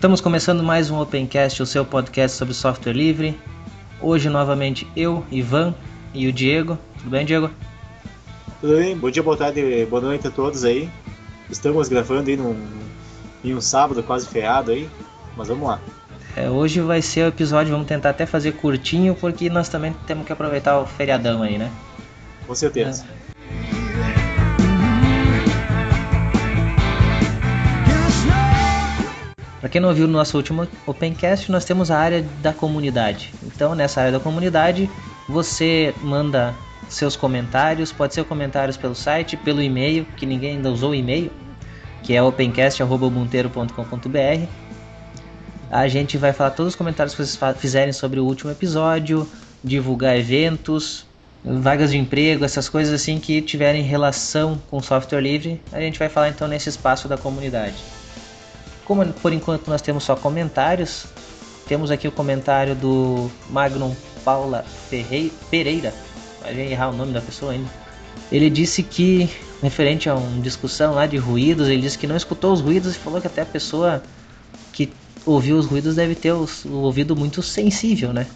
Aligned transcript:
Estamos 0.00 0.22
começando 0.22 0.62
mais 0.62 0.88
um 0.88 0.98
Opencast, 0.98 1.62
o 1.62 1.66
seu 1.66 1.84
podcast 1.84 2.34
sobre 2.34 2.54
software 2.54 2.94
livre. 2.94 3.38
Hoje 4.00 4.30
novamente 4.30 4.88
eu, 4.96 5.26
Ivan 5.30 5.74
e 6.14 6.26
o 6.26 6.32
Diego. 6.32 6.78
Tudo 6.96 7.10
bem, 7.10 7.26
Diego? 7.26 7.50
Tudo 8.62 8.78
bem? 8.78 8.96
Bom 8.96 9.10
dia, 9.10 9.22
boa 9.22 9.36
tarde, 9.36 9.84
boa 9.90 10.00
noite 10.00 10.26
a 10.26 10.30
todos 10.30 10.64
aí. 10.64 10.88
Estamos 11.50 11.90
gravando 11.90 12.30
aí 12.30 12.36
num, 12.38 12.56
em 13.44 13.54
um 13.54 13.60
sábado 13.60 14.02
quase 14.02 14.26
feriado 14.26 14.70
aí, 14.70 14.88
mas 15.36 15.48
vamos 15.48 15.68
lá. 15.68 15.78
É, 16.34 16.48
hoje 16.48 16.80
vai 16.80 17.02
ser 17.02 17.26
o 17.26 17.28
episódio, 17.28 17.70
vamos 17.70 17.86
tentar 17.86 18.08
até 18.08 18.24
fazer 18.24 18.52
curtinho, 18.52 19.14
porque 19.14 19.50
nós 19.50 19.68
também 19.68 19.94
temos 20.06 20.24
que 20.24 20.32
aproveitar 20.32 20.80
o 20.80 20.86
feriadão 20.86 21.42
aí, 21.42 21.58
né? 21.58 21.70
Com 22.46 22.54
certeza. 22.54 23.04
É. 23.26 23.29
Para 29.60 29.68
quem 29.68 29.80
não 29.80 29.92
viu 29.92 30.06
no 30.06 30.12
nosso 30.14 30.38
último 30.38 30.66
Opencast, 30.86 31.52
nós 31.52 31.66
temos 31.66 31.90
a 31.90 31.98
área 31.98 32.24
da 32.42 32.50
comunidade. 32.52 33.34
Então, 33.42 33.74
nessa 33.74 34.00
área 34.00 34.12
da 34.12 34.20
comunidade, 34.20 34.88
você 35.28 35.94
manda 36.02 36.54
seus 36.88 37.14
comentários, 37.14 37.92
pode 37.92 38.14
ser 38.14 38.24
comentários 38.24 38.78
pelo 38.78 38.94
site, 38.94 39.36
pelo 39.36 39.60
e-mail, 39.60 40.06
que 40.16 40.24
ninguém 40.24 40.56
ainda 40.56 40.70
usou 40.70 40.92
o 40.92 40.94
e-mail, 40.94 41.30
que 42.02 42.16
é 42.16 42.22
opencast.monteiro.com.br. 42.22 44.46
A 45.70 45.88
gente 45.88 46.16
vai 46.16 46.32
falar 46.32 46.52
todos 46.52 46.72
os 46.72 46.76
comentários 46.76 47.14
que 47.14 47.22
vocês 47.22 47.38
fizerem 47.58 47.92
sobre 47.92 48.18
o 48.18 48.24
último 48.24 48.50
episódio, 48.50 49.28
divulgar 49.62 50.18
eventos, 50.18 51.04
vagas 51.44 51.90
de 51.90 51.98
emprego, 51.98 52.46
essas 52.46 52.66
coisas 52.66 52.94
assim 52.94 53.20
que 53.20 53.42
tiverem 53.42 53.82
relação 53.82 54.58
com 54.70 54.82
software 54.82 55.20
livre, 55.20 55.60
a 55.70 55.80
gente 55.80 55.98
vai 55.98 56.08
falar 56.08 56.30
então 56.30 56.48
nesse 56.48 56.70
espaço 56.70 57.06
da 57.06 57.18
comunidade. 57.18 57.99
Como 58.90 59.06
por 59.06 59.32
enquanto 59.32 59.68
nós 59.68 59.80
temos 59.80 60.02
só 60.02 60.16
comentários, 60.16 61.06
temos 61.68 61.92
aqui 61.92 62.08
o 62.08 62.10
comentário 62.10 62.74
do 62.74 63.30
Magnum 63.48 63.94
Paula 64.24 64.64
Ferrei, 64.88 65.32
Pereira. 65.48 65.94
Vai 66.40 66.72
errar 66.72 66.88
o 66.88 66.92
nome 66.92 67.12
da 67.12 67.20
pessoa 67.20 67.52
ainda. 67.52 67.70
Ele 68.32 68.50
disse 68.50 68.82
que, 68.82 69.30
referente 69.62 70.08
a 70.08 70.16
uma 70.16 70.42
discussão 70.42 70.92
lá 70.92 71.06
de 71.06 71.16
ruídos, 71.18 71.68
ele 71.68 71.82
disse 71.82 71.96
que 71.96 72.04
não 72.08 72.16
escutou 72.16 72.52
os 72.52 72.60
ruídos 72.60 72.96
e 72.96 72.98
falou 72.98 73.20
que 73.20 73.28
até 73.28 73.42
a 73.42 73.46
pessoa 73.46 74.02
que 74.72 74.92
ouviu 75.24 75.56
os 75.56 75.66
ruídos 75.66 75.94
deve 75.94 76.16
ter 76.16 76.32
o 76.32 76.48
ouvido 76.72 77.14
muito 77.14 77.44
sensível, 77.44 78.12
né? 78.12 78.26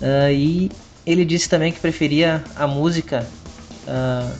Uh, 0.00 0.32
e 0.32 0.70
ele 1.04 1.22
disse 1.22 1.50
também 1.50 1.70
que 1.70 1.80
preferia 1.80 2.42
a 2.56 2.66
música 2.66 3.26
uh, 3.86 4.34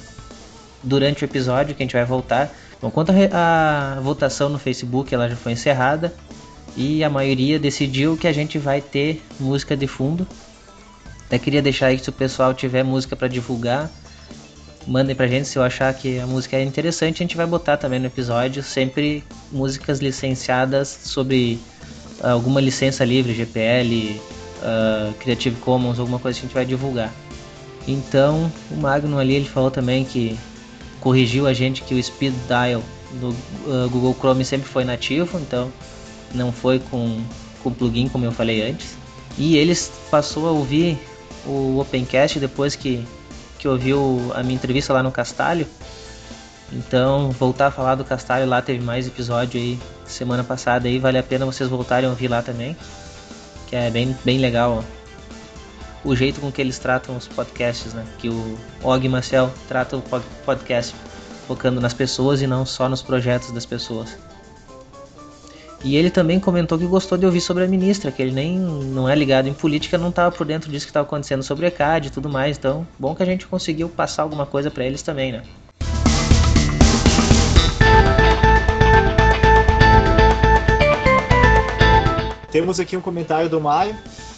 durante 0.82 1.22
o 1.22 1.26
episódio, 1.26 1.74
que 1.74 1.82
a 1.82 1.84
gente 1.84 1.92
vai 1.92 2.06
voltar, 2.06 2.50
Bom, 2.84 2.90
quanto 2.90 3.14
votação 4.02 4.50
no 4.50 4.58
Facebook, 4.58 5.14
ela 5.14 5.26
já 5.26 5.34
foi 5.34 5.52
encerrada 5.52 6.12
e 6.76 7.02
a 7.02 7.08
maioria 7.08 7.58
decidiu 7.58 8.14
que 8.14 8.28
a 8.28 8.32
gente 8.32 8.58
vai 8.58 8.82
ter 8.82 9.22
música 9.40 9.74
de 9.74 9.86
fundo. 9.86 10.28
Até 11.24 11.38
queria 11.38 11.62
deixar 11.62 11.86
aí 11.86 11.96
que 11.96 12.04
se 12.04 12.10
o 12.10 12.12
pessoal 12.12 12.52
tiver 12.52 12.82
música 12.82 13.16
para 13.16 13.26
divulgar, 13.26 13.90
mandem 14.86 15.16
pra 15.16 15.26
gente 15.26 15.48
se 15.48 15.58
eu 15.58 15.62
achar 15.62 15.94
que 15.94 16.18
a 16.18 16.26
música 16.26 16.58
é 16.58 16.62
interessante, 16.62 17.22
a 17.22 17.24
gente 17.24 17.38
vai 17.38 17.46
botar 17.46 17.78
também 17.78 17.98
no 17.98 18.04
episódio, 18.04 18.62
sempre 18.62 19.24
músicas 19.50 20.00
licenciadas 20.00 20.86
sobre 21.04 21.58
alguma 22.22 22.60
licença 22.60 23.02
livre, 23.02 23.32
GPL, 23.32 24.20
uh, 24.60 25.14
Creative 25.14 25.56
Commons, 25.60 25.98
alguma 25.98 26.18
coisa 26.18 26.38
que 26.38 26.44
a 26.44 26.48
gente 26.48 26.54
vai 26.54 26.66
divulgar. 26.66 27.10
Então, 27.88 28.52
o 28.70 28.76
Magnum 28.76 29.18
ali 29.18 29.36
ele 29.36 29.48
falou 29.48 29.70
também 29.70 30.04
que 30.04 30.38
corrigiu 31.04 31.46
a 31.46 31.52
gente 31.52 31.82
que 31.82 31.94
o 31.94 32.02
speed 32.02 32.34
dial 32.48 32.82
do 33.20 33.28
uh, 33.28 33.88
Google 33.90 34.16
Chrome 34.18 34.44
sempre 34.44 34.66
foi 34.66 34.84
nativo, 34.84 35.38
então 35.38 35.70
não 36.34 36.50
foi 36.50 36.78
com 36.78 37.22
com 37.62 37.72
plugin 37.72 38.08
como 38.08 38.24
eu 38.24 38.32
falei 38.32 38.62
antes. 38.62 38.96
E 39.38 39.56
eles 39.56 39.92
passou 40.10 40.48
a 40.48 40.50
ouvir 40.50 40.98
o 41.46 41.78
Opencast 41.78 42.40
depois 42.40 42.74
que 42.74 43.04
que 43.58 43.68
ouviu 43.68 44.32
a 44.34 44.42
minha 44.42 44.54
entrevista 44.54 44.92
lá 44.92 45.02
no 45.02 45.12
Castalho. 45.12 45.66
Então, 46.72 47.30
voltar 47.30 47.68
a 47.68 47.70
falar 47.70 47.94
do 47.94 48.04
Castalho 48.04 48.46
lá 48.46 48.60
teve 48.60 48.82
mais 48.82 49.06
episódio 49.06 49.60
aí 49.60 49.78
semana 50.06 50.42
passada 50.42 50.88
aí, 50.88 50.98
vale 50.98 51.18
a 51.18 51.22
pena 51.22 51.46
vocês 51.46 51.68
voltarem 51.68 52.06
a 52.06 52.10
ouvir 52.10 52.28
lá 52.28 52.42
também, 52.42 52.76
que 53.66 53.76
é 53.76 53.90
bem 53.90 54.16
bem 54.24 54.38
legal 54.38 54.82
o 56.04 56.14
jeito 56.14 56.40
com 56.40 56.52
que 56.52 56.60
eles 56.60 56.78
tratam 56.78 57.16
os 57.16 57.26
podcasts, 57.26 57.94
né? 57.94 58.04
Que 58.18 58.28
o 58.28 58.58
Og 58.82 59.08
Marcel 59.08 59.50
trata 59.66 59.96
o 59.96 60.02
podcast 60.44 60.94
focando 61.48 61.80
nas 61.80 61.94
pessoas 61.94 62.42
e 62.42 62.46
não 62.46 62.66
só 62.66 62.88
nos 62.88 63.02
projetos 63.02 63.50
das 63.50 63.64
pessoas. 63.64 64.16
E 65.82 65.96
ele 65.96 66.10
também 66.10 66.40
comentou 66.40 66.78
que 66.78 66.86
gostou 66.86 67.18
de 67.18 67.26
ouvir 67.26 67.42
sobre 67.42 67.64
a 67.64 67.68
ministra, 67.68 68.10
que 68.10 68.22
ele 68.22 68.32
nem 68.32 68.58
não 68.58 69.06
é 69.06 69.14
ligado 69.14 69.48
em 69.48 69.52
política, 69.52 69.98
não 69.98 70.08
estava 70.08 70.34
por 70.34 70.46
dentro 70.46 70.70
disso 70.70 70.86
que 70.86 70.90
estava 70.90 71.06
acontecendo 71.06 71.42
sobre 71.42 71.66
a 71.66 71.68
ECAD 71.68 72.08
e 72.08 72.10
tudo 72.10 72.28
mais. 72.28 72.56
Então, 72.56 72.86
bom 72.98 73.14
que 73.14 73.22
a 73.22 73.26
gente 73.26 73.46
conseguiu 73.46 73.88
passar 73.88 74.22
alguma 74.22 74.46
coisa 74.46 74.70
para 74.70 74.84
eles 74.84 75.02
também, 75.02 75.32
né? 75.32 75.42
Temos 82.50 82.78
aqui 82.80 82.96
um 82.96 83.00
comentário 83.00 83.50
do 83.50 83.60
Maio 83.60 83.94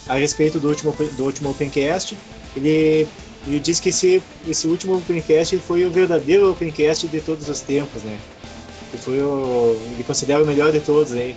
a 0.07 0.15
respeito 0.15 0.59
do 0.59 0.69
último, 0.69 0.95
do 1.15 1.23
último 1.23 1.49
Opencast. 1.51 2.17
Ele, 2.55 3.07
ele 3.45 3.59
disse 3.59 3.81
que 3.81 3.89
esse, 3.89 4.21
esse 4.47 4.67
último 4.67 4.97
Opencast 4.97 5.57
foi 5.59 5.85
o 5.85 5.91
verdadeiro 5.91 6.51
Opencast 6.51 7.07
de 7.07 7.21
todos 7.21 7.47
os 7.47 7.61
tempos, 7.61 8.03
né? 8.03 8.17
Que 8.91 8.97
foi 8.97 9.21
o, 9.21 9.77
ele 9.93 10.03
considera 10.03 10.43
o 10.43 10.45
melhor 10.45 10.71
de 10.71 10.79
todos 10.79 11.13
aí. 11.13 11.35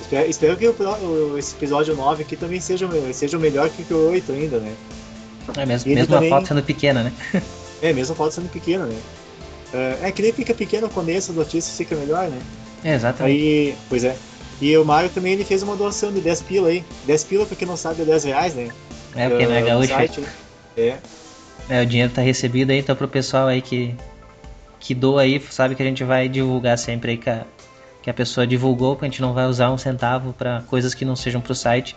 Espero, 0.00 0.30
espero 0.30 0.56
que 0.56 0.68
o, 0.68 1.38
esse 1.38 1.54
episódio 1.54 1.96
9 1.96 2.22
aqui 2.22 2.36
também 2.36 2.60
seja, 2.60 2.88
seja 3.12 3.38
o 3.38 3.40
melhor 3.40 3.70
que 3.70 3.92
o 3.92 4.10
8 4.10 4.32
ainda, 4.32 4.58
né? 4.58 4.74
É 5.56 5.66
mesmo, 5.66 5.92
mesmo 5.92 6.14
também, 6.14 6.32
a 6.32 6.36
foto 6.36 6.48
sendo 6.48 6.62
pequena, 6.62 7.02
né? 7.02 7.12
é, 7.82 7.92
mesmo 7.92 8.12
a 8.12 8.16
foto 8.16 8.34
sendo 8.34 8.50
pequena, 8.50 8.86
né? 8.86 8.96
É, 9.72 10.08
é 10.08 10.12
que 10.12 10.22
nem 10.22 10.32
fica 10.32 10.54
pequeno 10.54 10.88
quando 10.88 11.08
essa 11.08 11.32
notícia 11.32 11.74
fica 11.74 11.96
melhor, 11.96 12.28
né? 12.28 12.40
É, 12.84 12.94
exatamente. 12.94 13.36
Aí, 13.36 13.74
pois 13.88 14.04
é. 14.04 14.16
E 14.60 14.76
o 14.76 14.84
Mario 14.84 15.10
também 15.10 15.32
ele 15.32 15.44
fez 15.44 15.62
uma 15.62 15.76
doação 15.76 16.12
de 16.12 16.20
10 16.20 16.42
pila 16.42 16.68
aí. 16.68 16.84
10 17.06 17.24
pila, 17.24 17.46
pra 17.46 17.56
quem 17.56 17.66
não 17.66 17.76
sabe, 17.76 18.02
é 18.02 18.04
10 18.04 18.24
reais, 18.24 18.54
né? 18.54 18.68
É, 19.14 19.28
porque 19.28 19.46
não 19.46 19.54
é 19.54 19.62
gaúcho. 19.62 19.88
Site, 19.88 20.20
né? 20.20 20.28
É. 20.76 20.96
É, 21.68 21.82
o 21.82 21.86
dinheiro 21.86 22.12
tá 22.12 22.20
recebido 22.20 22.70
aí, 22.70 22.78
então 22.78 22.94
pro 22.94 23.08
pessoal 23.08 23.46
aí 23.46 23.62
que, 23.62 23.94
que 24.78 24.94
doa 24.94 25.22
aí, 25.22 25.40
sabe 25.50 25.74
que 25.74 25.82
a 25.82 25.86
gente 25.86 26.04
vai 26.04 26.28
divulgar 26.28 26.76
sempre 26.76 27.12
aí 27.12 27.16
que 27.16 27.30
a, 27.30 27.46
que 28.02 28.10
a 28.10 28.14
pessoa 28.14 28.46
divulgou, 28.46 28.96
que 28.96 29.04
a 29.04 29.08
gente 29.08 29.22
não 29.22 29.32
vai 29.32 29.46
usar 29.46 29.70
um 29.70 29.78
centavo 29.78 30.34
para 30.34 30.62
coisas 30.68 30.92
que 30.94 31.04
não 31.04 31.16
sejam 31.16 31.40
pro 31.40 31.54
site. 31.54 31.96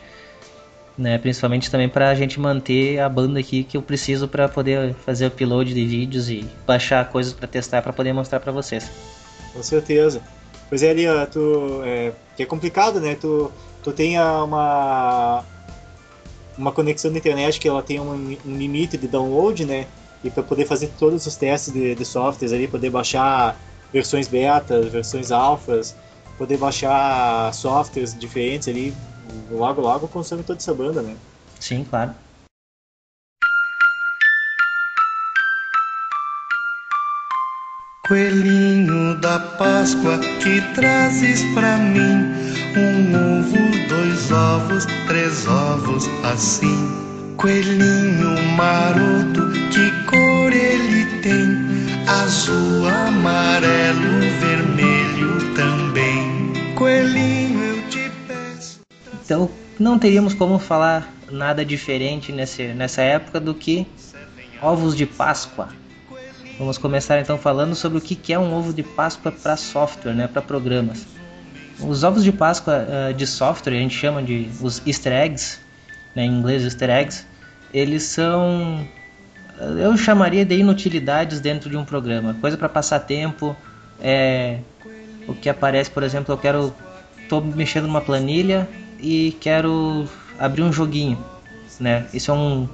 Né, 0.97 1.16
principalmente 1.19 1.69
também 1.69 1.88
para 1.88 2.09
a 2.09 2.16
gente 2.16 2.39
manter 2.39 3.00
a 3.00 3.07
banda 3.07 3.39
aqui 3.39 3.63
que 3.63 3.78
eu 3.78 3.84
preciso 3.84 4.28
para 4.28 4.50
poder 4.50 4.95
fazer 5.06 5.28
upload 5.28 5.72
de 5.72 5.85
vídeos 5.85 6.28
e 6.28 6.44
baixar 6.66 7.07
coisas 7.09 7.34
para 7.34 7.47
testar 7.47 7.84
para 7.84 7.94
poder 7.94 8.13
mostrar 8.13 8.39
para 8.39 8.51
vocês. 8.51 8.89
Com 9.53 9.62
certeza. 9.62 10.24
Pois 10.69 10.83
é, 10.83 10.89
ali, 10.89 11.03
tu, 11.31 11.81
é, 11.83 12.13
que 12.35 12.44
é 12.44 12.45
complicado, 12.45 13.00
né? 13.00 13.16
Tu, 13.16 13.51
tu 13.81 13.91
tem 13.91 14.19
uma, 14.19 15.44
uma 16.57 16.72
conexão 16.72 17.09
na 17.11 17.17
internet 17.17 17.59
que 17.59 17.67
ela 17.67 17.81
tem 17.81 18.00
um, 18.00 18.38
um 18.45 18.57
limite 18.57 18.97
de 18.97 19.07
download, 19.07 19.66
né? 19.66 19.88
E 20.23 20.29
para 20.29 20.44
poder 20.44 20.66
fazer 20.66 20.91
todos 21.00 21.25
os 21.25 21.35
testes 21.35 21.73
de, 21.73 21.95
de 21.95 22.06
softwares 22.06 22.51
ali, 22.51 22.67
poder 22.67 22.89
baixar 22.89 23.57
versões 23.94 24.27
beta, 24.27 24.81
versões 24.81 25.31
alfas, 25.31 25.95
poder 26.38 26.57
baixar 26.57 27.53
softwares 27.53 28.17
diferentes 28.17 28.67
ali, 28.67 28.94
logo 29.50 29.81
logo 29.81 30.07
consome 30.07 30.44
toda 30.44 30.59
essa 30.59 30.74
banda, 30.74 31.01
né? 31.01 31.15
Sim, 31.59 31.86
claro. 31.89 32.13
Coelhinho 38.07 39.19
da 39.19 39.38
Páscoa 39.38 40.18
que 40.42 40.62
trazes 40.74 41.44
pra 41.54 41.75
mim 41.75 42.24
um 42.77 43.39
ovo, 43.39 43.88
dois 43.89 44.31
ovos, 44.31 44.86
três 45.07 45.45
ovos 45.45 46.07
assim. 46.24 46.88
Coelhinho 47.36 48.42
maroto, 48.56 49.51
que 49.71 49.92
cor 50.06 50.54
ele 50.54 51.21
tem? 51.21 52.07
Azul, 52.07 52.88
amarelo, 52.88 54.21
vermelho 54.39 55.54
também. 55.54 56.75
Coelhinho, 56.75 57.62
eu 57.62 57.89
te 57.89 58.09
peço. 58.25 58.80
Então, 59.25 59.50
não 59.77 60.00
teríamos 60.00 60.33
como 60.33 60.57
falar 60.59 61.13
nada 61.30 61.65
diferente 61.65 62.31
nesse, 62.31 62.68
nessa 62.68 63.01
época 63.01 63.38
do 63.38 63.54
que 63.54 63.86
ovos 64.62 64.95
de 64.95 65.06
Páscoa. 65.06 65.68
Vamos 66.57 66.80
começar 66.80 67.19
então 67.19 67.38
falando 67.38 67.75
sobre 67.75 68.00
o 68.00 68.01
que 68.01 68.33
é 68.33 68.39
um 68.39 68.51
ovo 68.51 68.74
de 68.74 68.81
Páscoa 68.81 69.31
para 69.31 69.56
software, 69.56 70.13
né, 70.13 70.27
para 70.27 70.42
programas. 70.42 71.06
Os 71.80 72.04
ovos 72.04 72.24
de 72.24 72.31
Páscoa 72.31 72.88
uh, 72.88 73.13
de 73.13 73.27
software, 73.27 73.74
a 73.74 73.80
gente 73.80 73.95
chama 73.95 74.24
de 74.24 74.50
os 74.59 74.81
Easter 74.88 75.13
eggs, 75.13 75.59
né, 76.15 76.25
em 76.25 76.31
inglês 76.31 76.63
Easter 76.63 76.89
eggs, 76.89 77.27
eles 77.71 78.04
são, 78.04 78.88
eu 79.80 79.95
chamaria 79.98 80.44
de 80.44 80.56
inutilidades 80.56 81.39
dentro 81.39 81.69
de 81.69 81.77
um 81.77 81.86
programa, 81.86 82.33
coisa 82.42 82.57
para 82.57 82.68
passar 82.68 83.01
tempo, 83.01 83.56
é, 84.01 84.57
o 85.27 85.36
que 85.36 85.50
aparece, 85.50 85.92
por 85.92 86.01
exemplo, 86.01 86.33
eu 86.33 86.38
quero 86.39 86.74
tô 87.30 87.39
mexendo 87.42 87.86
numa 87.86 88.01
planilha 88.01 88.68
e 89.00 89.38
quero 89.39 90.07
abrir 90.39 90.63
um 90.63 90.74
joguinho, 90.74 91.24
né? 91.80 92.07
Isso 92.13 92.31
é 92.31 92.33
um, 92.33 92.68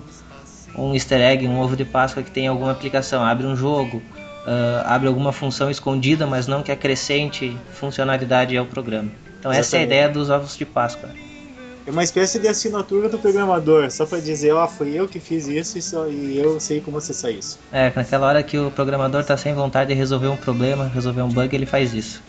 um 0.75 0.93
easter 0.93 1.19
egg, 1.19 1.47
um 1.47 1.59
ovo 1.59 1.75
de 1.75 1.85
Páscoa 1.85 2.23
que 2.23 2.31
tem 2.31 2.47
alguma 2.47 2.71
aplicação. 2.71 3.23
Abre 3.23 3.45
um 3.45 3.55
jogo, 3.55 3.97
uh, 3.97 4.85
abre 4.85 5.07
alguma 5.07 5.31
função 5.31 5.69
escondida, 5.69 6.25
mas 6.25 6.47
não 6.47 6.63
que 6.63 6.71
acrescente 6.71 7.55
funcionalidade 7.73 8.57
ao 8.57 8.65
programa. 8.65 9.11
Então 9.39 9.51
Exatamente. 9.51 9.59
essa 9.59 9.77
é 9.77 9.79
a 9.79 9.83
ideia 9.83 10.09
dos 10.09 10.29
ovos 10.29 10.57
de 10.57 10.65
Páscoa. 10.65 11.09
É 11.85 11.91
uma 11.91 12.03
espécie 12.03 12.39
de 12.39 12.47
assinatura 12.47 13.09
do 13.09 13.19
programador, 13.19 13.91
só 13.91 14.05
para 14.05 14.19
dizer, 14.19 14.53
ó, 14.53 14.63
oh, 14.63 14.67
foi 14.69 14.91
eu 14.93 15.05
que 15.05 15.19
fiz 15.19 15.47
isso 15.47 15.77
e, 15.77 15.81
só, 15.81 16.07
e 16.07 16.37
eu 16.37 16.57
sei 16.57 16.79
como 16.79 16.97
acessar 16.97 17.29
isso. 17.29 17.59
É, 17.73 17.91
naquela 17.93 18.25
hora 18.25 18.41
que 18.41 18.57
o 18.57 18.71
programador 18.71 19.19
está 19.19 19.35
sem 19.35 19.53
vontade 19.53 19.89
de 19.89 19.93
resolver 19.93 20.29
um 20.29 20.37
problema, 20.37 20.87
resolver 20.87 21.23
um 21.23 21.27
bug, 21.27 21.53
ele 21.53 21.65
faz 21.65 21.93
isso. 21.93 22.23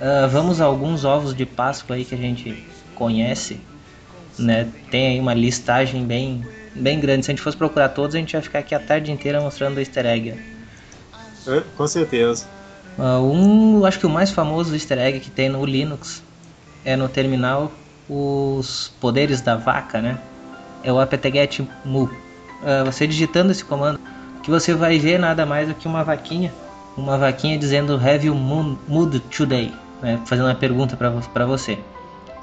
Uh, 0.00 0.28
vamos 0.28 0.60
a 0.60 0.64
alguns 0.64 1.04
ovos 1.04 1.32
de 1.36 1.46
Páscoa 1.46 1.94
aí 1.94 2.04
que 2.04 2.16
a 2.16 2.18
gente 2.18 2.66
conhece, 2.96 3.60
né? 4.38 4.68
Tem 4.90 5.08
aí 5.08 5.20
uma 5.20 5.34
listagem 5.34 6.04
bem, 6.04 6.44
bem 6.74 7.00
grande. 7.00 7.24
Se 7.24 7.30
a 7.30 7.34
gente 7.34 7.42
fosse 7.42 7.56
procurar 7.56 7.90
todos, 7.90 8.14
a 8.14 8.18
gente 8.18 8.34
ia 8.34 8.42
ficar 8.42 8.60
aqui 8.60 8.74
a 8.74 8.80
tarde 8.80 9.10
inteira 9.12 9.40
mostrando 9.40 9.76
o 9.76 9.80
easter 9.80 10.06
egg. 10.06 10.34
Com 11.76 11.86
certeza. 11.86 12.46
Uh, 12.98 13.20
um, 13.20 13.84
acho 13.84 13.98
que 13.98 14.06
o 14.06 14.10
mais 14.10 14.30
famoso 14.30 14.74
easter 14.74 14.98
egg 14.98 15.20
que 15.20 15.30
tem 15.30 15.48
no 15.48 15.64
Linux 15.64 16.22
é 16.84 16.96
no 16.96 17.08
terminal 17.08 17.72
os 18.08 18.92
poderes 19.00 19.40
da 19.40 19.56
vaca, 19.56 20.00
né? 20.00 20.18
É 20.82 20.92
o 20.92 21.00
apt-get 21.00 21.60
mu. 21.84 22.04
Uh, 22.04 22.84
você 22.84 23.06
digitando 23.06 23.50
esse 23.50 23.64
comando, 23.64 23.98
que 24.42 24.50
você 24.50 24.74
vai 24.74 24.98
ver 24.98 25.18
nada 25.18 25.44
mais 25.44 25.68
do 25.68 25.74
que 25.74 25.88
uma 25.88 26.04
vaquinha, 26.04 26.52
uma 26.96 27.18
vaquinha 27.18 27.58
dizendo 27.58 27.94
Have 27.96 28.26
you 28.26 28.34
mood 28.34 29.20
today? 29.20 29.72
Né? 30.00 30.20
Fazendo 30.26 30.46
uma 30.46 30.54
pergunta 30.54 30.96
para 30.96 31.46
você. 31.46 31.78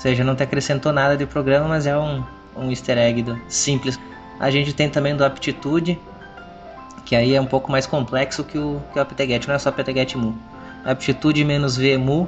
Ou 0.01 0.03
seja, 0.03 0.23
não 0.23 0.35
te 0.35 0.41
acrescentou 0.41 0.91
nada 0.91 1.15
de 1.15 1.27
programa, 1.27 1.67
mas 1.67 1.85
é 1.85 1.95
um, 1.95 2.23
um 2.57 2.71
easter 2.71 2.97
egg 2.97 3.21
do, 3.21 3.39
simples. 3.47 3.99
A 4.39 4.49
gente 4.49 4.73
tem 4.73 4.89
também 4.89 5.15
do 5.15 5.23
aptitude, 5.23 5.99
que 7.05 7.15
aí 7.15 7.35
é 7.35 7.39
um 7.39 7.45
pouco 7.45 7.71
mais 7.71 7.85
complexo 7.85 8.43
que 8.43 8.57
o, 8.57 8.81
que 8.91 8.97
o 8.97 9.01
apt-get, 9.03 9.45
não 9.47 9.53
é 9.53 9.59
só 9.59 9.69
apt-get 9.69 10.15
mu. 10.15 10.35
Aptitude 10.83 11.45
menos 11.45 11.77
v 11.77 11.99
mu 11.99 12.27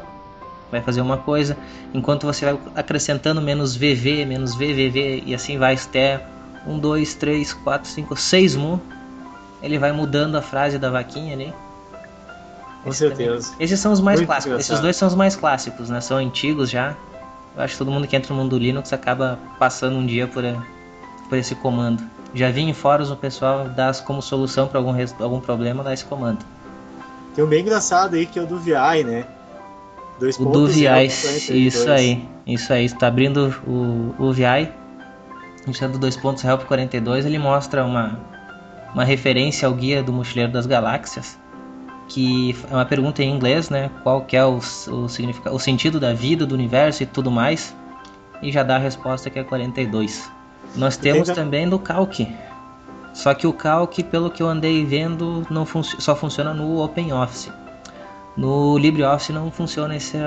vai 0.70 0.82
fazer 0.82 1.02
uma 1.02 1.18
coisa, 1.18 1.58
enquanto 1.96 2.28
você 2.28 2.46
vai 2.46 2.60
acrescentando 2.76 3.42
menos 3.42 3.76
VV, 3.76 4.24
menos 4.28 4.54
VVV 4.54 5.24
e 5.26 5.34
assim 5.34 5.58
vai 5.58 5.74
até 5.74 6.24
1, 6.68 6.78
2, 6.78 7.16
3, 7.16 7.54
4, 7.54 7.90
5, 7.90 8.16
6 8.16 8.56
mu, 8.56 8.80
ele 9.64 9.80
vai 9.80 9.92
mudando 9.92 10.36
a 10.36 10.44
frase 10.44 10.78
da 10.78 10.92
vaquinha 10.92 11.34
ali. 11.34 11.52
Com 12.84 12.92
Esse 12.92 13.00
certeza. 13.00 13.50
Também. 13.50 13.66
Esses 13.66 13.80
são 13.80 13.92
os 13.92 14.00
mais 14.00 14.20
Muito 14.20 14.28
clássicos. 14.28 14.52
Engraçado. 14.52 14.74
Esses 14.74 14.80
dois 14.80 14.96
são 14.96 15.08
os 15.08 15.16
mais 15.16 15.36
clássicos, 15.36 15.90
né? 15.90 16.00
São 16.02 16.18
antigos 16.18 16.70
já. 16.70 16.96
Acho 17.56 17.74
que 17.74 17.78
todo 17.78 17.92
mundo 17.92 18.08
que 18.08 18.16
entra 18.16 18.34
no 18.34 18.42
mundo 18.42 18.52
do 18.52 18.58
Linux 18.58 18.92
acaba 18.92 19.38
passando 19.60 19.98
um 19.98 20.06
dia 20.06 20.28
por, 20.28 20.44
por 21.30 21.38
esse 21.38 21.56
comando. 21.56 22.04
Já 22.34 22.50
vi 22.50 22.62
em 22.62 22.74
fóruns 22.74 23.12
o 23.12 23.16
pessoal 23.16 23.70
dar 23.70 23.96
como 24.04 24.22
solução 24.22 24.68
para 24.68 24.80
algum, 24.80 24.94
algum 25.20 25.40
problema 25.40 25.84
dar 25.84 25.94
esse 25.94 26.06
comando. 26.06 26.44
Tem 27.36 27.44
um 27.44 27.48
bem 27.48 27.62
engraçado 27.62 28.16
aí 28.16 28.26
que 28.26 28.40
é 28.40 28.42
o 28.42 28.48
do 28.48 28.60
VI, 28.60 29.04
né? 29.04 29.26
Dois 30.20 30.40
o 30.40 30.46
do 30.46 30.68
VI, 30.68 31.06
isso 31.06 31.90
aí, 31.90 32.28
isso 32.46 32.74
aí. 32.74 32.86
Está 32.86 33.08
abrindo 33.08 33.54
o, 33.68 34.16
o 34.18 34.32
VI, 34.32 34.72
iniciando 35.66 35.98
dois 35.98 36.16
pontos 36.16 36.44
Help 36.44 36.64
42, 36.64 37.26
ele 37.26 37.40
mostra 37.40 37.84
uma, 37.84 38.20
uma 38.94 39.04
referência 39.04 39.68
ao 39.68 39.74
guia 39.74 40.02
do 40.02 40.14
Mochileiro 40.14 40.52
das 40.52 40.66
Galáxias, 40.66 41.38
que 42.08 42.56
é 42.70 42.76
uma 42.76 42.86
pergunta 42.86 43.24
em 43.24 43.34
inglês, 43.34 43.70
né? 43.70 43.90
Qual 44.04 44.22
que 44.22 44.36
é 44.36 44.46
o, 44.46 44.58
o, 44.58 45.08
significado, 45.08 45.56
o 45.56 45.60
sentido 45.60 46.00
da 46.00 46.14
vida, 46.14 46.46
do 46.46 46.54
universo 46.54 47.04
e 47.04 47.06
tudo 47.06 47.32
mais, 47.32 47.76
e 48.42 48.52
já 48.52 48.64
dá 48.64 48.76
a 48.76 48.80
resposta 48.80 49.30
que 49.30 49.40
é 49.40 49.44
42. 49.44 50.30
Nós 50.76 50.98
temos 50.98 51.30
também 51.30 51.68
do 51.70 51.78
Calc, 51.78 52.28
só 53.14 53.34
que 53.34 53.46
o 53.46 53.54
Calc, 53.54 54.04
pelo 54.04 54.32
que 54.32 54.42
eu 54.42 54.48
andei 54.48 54.84
vendo, 54.84 55.46
não 55.50 55.66
fun 55.66 55.84
só 55.84 56.16
funciona 56.16 56.54
no 56.54 56.84
OpenOffice. 56.84 57.52
No 58.36 58.78
LibreOffice 58.78 59.32
não 59.32 59.52
funciona 59.52 59.96
esse 59.96 60.18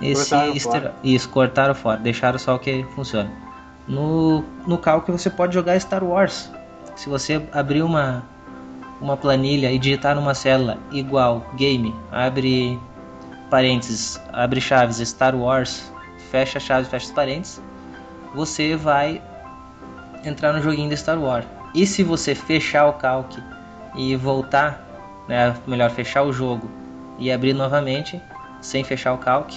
esse 0.00 0.30
cortaram 0.30 0.58
fora. 0.58 0.94
isso 1.04 1.28
cortaram 1.28 1.74
fora, 1.74 2.00
deixaram 2.00 2.38
só 2.38 2.56
o 2.56 2.58
que 2.58 2.84
funciona. 2.96 3.30
No 3.86 4.44
no 4.66 4.76
Calc 4.76 5.08
você 5.08 5.30
pode 5.30 5.54
jogar 5.54 5.78
Star 5.80 6.02
Wars. 6.02 6.50
Se 6.96 7.08
você 7.08 7.40
abrir 7.52 7.82
uma 7.82 8.24
uma 9.02 9.16
planilha 9.16 9.70
e 9.70 9.78
digitar 9.78 10.14
numa 10.14 10.32
célula 10.32 10.78
igual 10.92 11.44
game, 11.56 11.94
abre 12.10 12.78
parênteses, 13.50 14.18
abre 14.32 14.60
chaves 14.60 14.96
Star 15.06 15.34
Wars, 15.34 15.92
fecha 16.30 16.60
chaves, 16.60 16.88
fecha 16.88 17.06
os 17.06 17.12
parênteses, 17.12 17.62
você 18.34 18.76
vai 18.76 19.20
entrar 20.24 20.52
no 20.52 20.62
joguinho 20.62 20.88
de 20.88 20.96
Star 20.96 21.18
Wars. 21.18 21.44
E 21.74 21.84
se 21.84 22.02
você 22.02 22.34
fechar 22.34 22.86
o 22.86 22.92
calc 22.94 23.36
e 23.96 24.14
voltar, 24.16 24.80
né, 25.28 25.54
melhor 25.66 25.90
fechar 25.90 26.22
o 26.22 26.32
jogo 26.32 26.70
e 27.18 27.30
abrir 27.30 27.52
novamente, 27.52 28.20
sem 28.60 28.84
fechar 28.84 29.12
o 29.12 29.18
calc, 29.18 29.52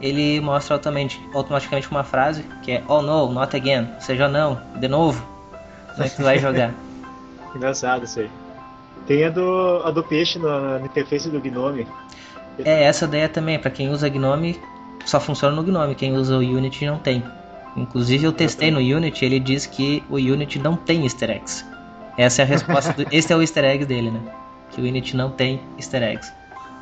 ele 0.00 0.40
mostra 0.40 0.76
automaticamente, 0.76 1.36
automaticamente 1.36 1.90
uma 1.90 2.04
frase 2.04 2.44
que 2.62 2.72
é 2.72 2.84
Oh 2.86 3.02
no, 3.02 3.32
not 3.32 3.54
again, 3.56 3.88
ou 3.94 4.00
seja, 4.00 4.28
não, 4.28 4.60
de 4.76 4.86
novo. 4.86 5.26
Como 5.92 6.04
é 6.04 6.08
que 6.08 6.16
tu 6.16 6.22
vai 6.22 6.38
jogar? 6.40 6.72
Engraçado 7.54 8.04
isso 8.04 8.20
aí. 8.20 8.30
Tem 9.08 9.24
a 9.24 9.30
do, 9.30 9.80
a 9.84 9.90
do 9.90 10.04
peixe 10.04 10.38
na, 10.38 10.78
na 10.78 10.84
interface 10.84 11.30
do 11.30 11.40
Gnome. 11.40 11.86
É, 12.62 12.84
essa 12.84 13.06
ideia 13.06 13.26
também, 13.26 13.58
para 13.58 13.70
quem 13.70 13.88
usa 13.88 14.06
Gnome, 14.06 14.60
só 15.06 15.18
funciona 15.18 15.56
no 15.56 15.62
Gnome, 15.62 15.94
quem 15.94 16.12
usa 16.12 16.36
o 16.36 16.40
Unity 16.40 16.84
não 16.84 16.98
tem. 16.98 17.24
Inclusive 17.74 18.26
eu 18.26 18.32
testei 18.32 18.70
no 18.70 18.80
Unity, 18.80 19.24
ele 19.24 19.40
diz 19.40 19.64
que 19.64 20.02
o 20.10 20.16
Unity 20.16 20.58
não 20.58 20.76
tem 20.76 21.04
easter 21.04 21.30
eggs. 21.30 21.64
Essa 22.18 22.42
é 22.42 22.44
a 22.44 22.46
resposta, 22.46 22.92
do, 22.92 23.06
esse 23.10 23.32
é 23.32 23.36
o 23.36 23.40
easter 23.40 23.64
egg 23.64 23.86
dele, 23.86 24.10
né? 24.10 24.20
Que 24.72 24.82
o 24.82 24.84
Unity 24.84 25.16
não 25.16 25.30
tem 25.30 25.58
easter 25.78 26.02
eggs. 26.02 26.30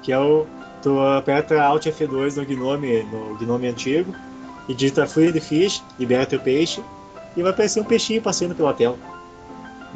Que 0.03 0.11
é 0.11 0.19
o 0.19 0.47
tu 0.83 1.01
aperta 1.01 1.63
Alt 1.63 1.87
F2 1.87 2.37
no 2.37 2.45
Gnome, 2.45 3.05
no 3.05 3.37
Gnome 3.39 3.69
antigo 3.69 4.13
e 4.69 4.75
digita 4.75 5.07
Free 5.07 5.39
Fish, 5.41 5.81
liberta 5.97 6.35
o 6.35 6.41
peixe 6.41 6.83
e 7.37 7.43
vai 7.43 7.53
aparecer 7.53 7.81
um 7.81 7.85
peixinho 7.85 8.21
passando 8.21 8.53
pela 8.53 8.75
tela. 8.75 8.99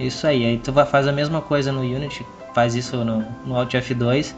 Isso 0.01 0.27
aí, 0.27 0.47
aí 0.47 0.59
tu 0.59 0.73
vai 0.73 0.87
fazer 0.87 1.11
a 1.11 1.13
mesma 1.13 1.43
coisa 1.43 1.71
no 1.71 1.81
Unity, 1.81 2.27
faz 2.55 2.75
isso 2.75 2.97
no, 3.05 3.23
no 3.45 3.55
Alt 3.55 3.75
F2, 3.75 4.35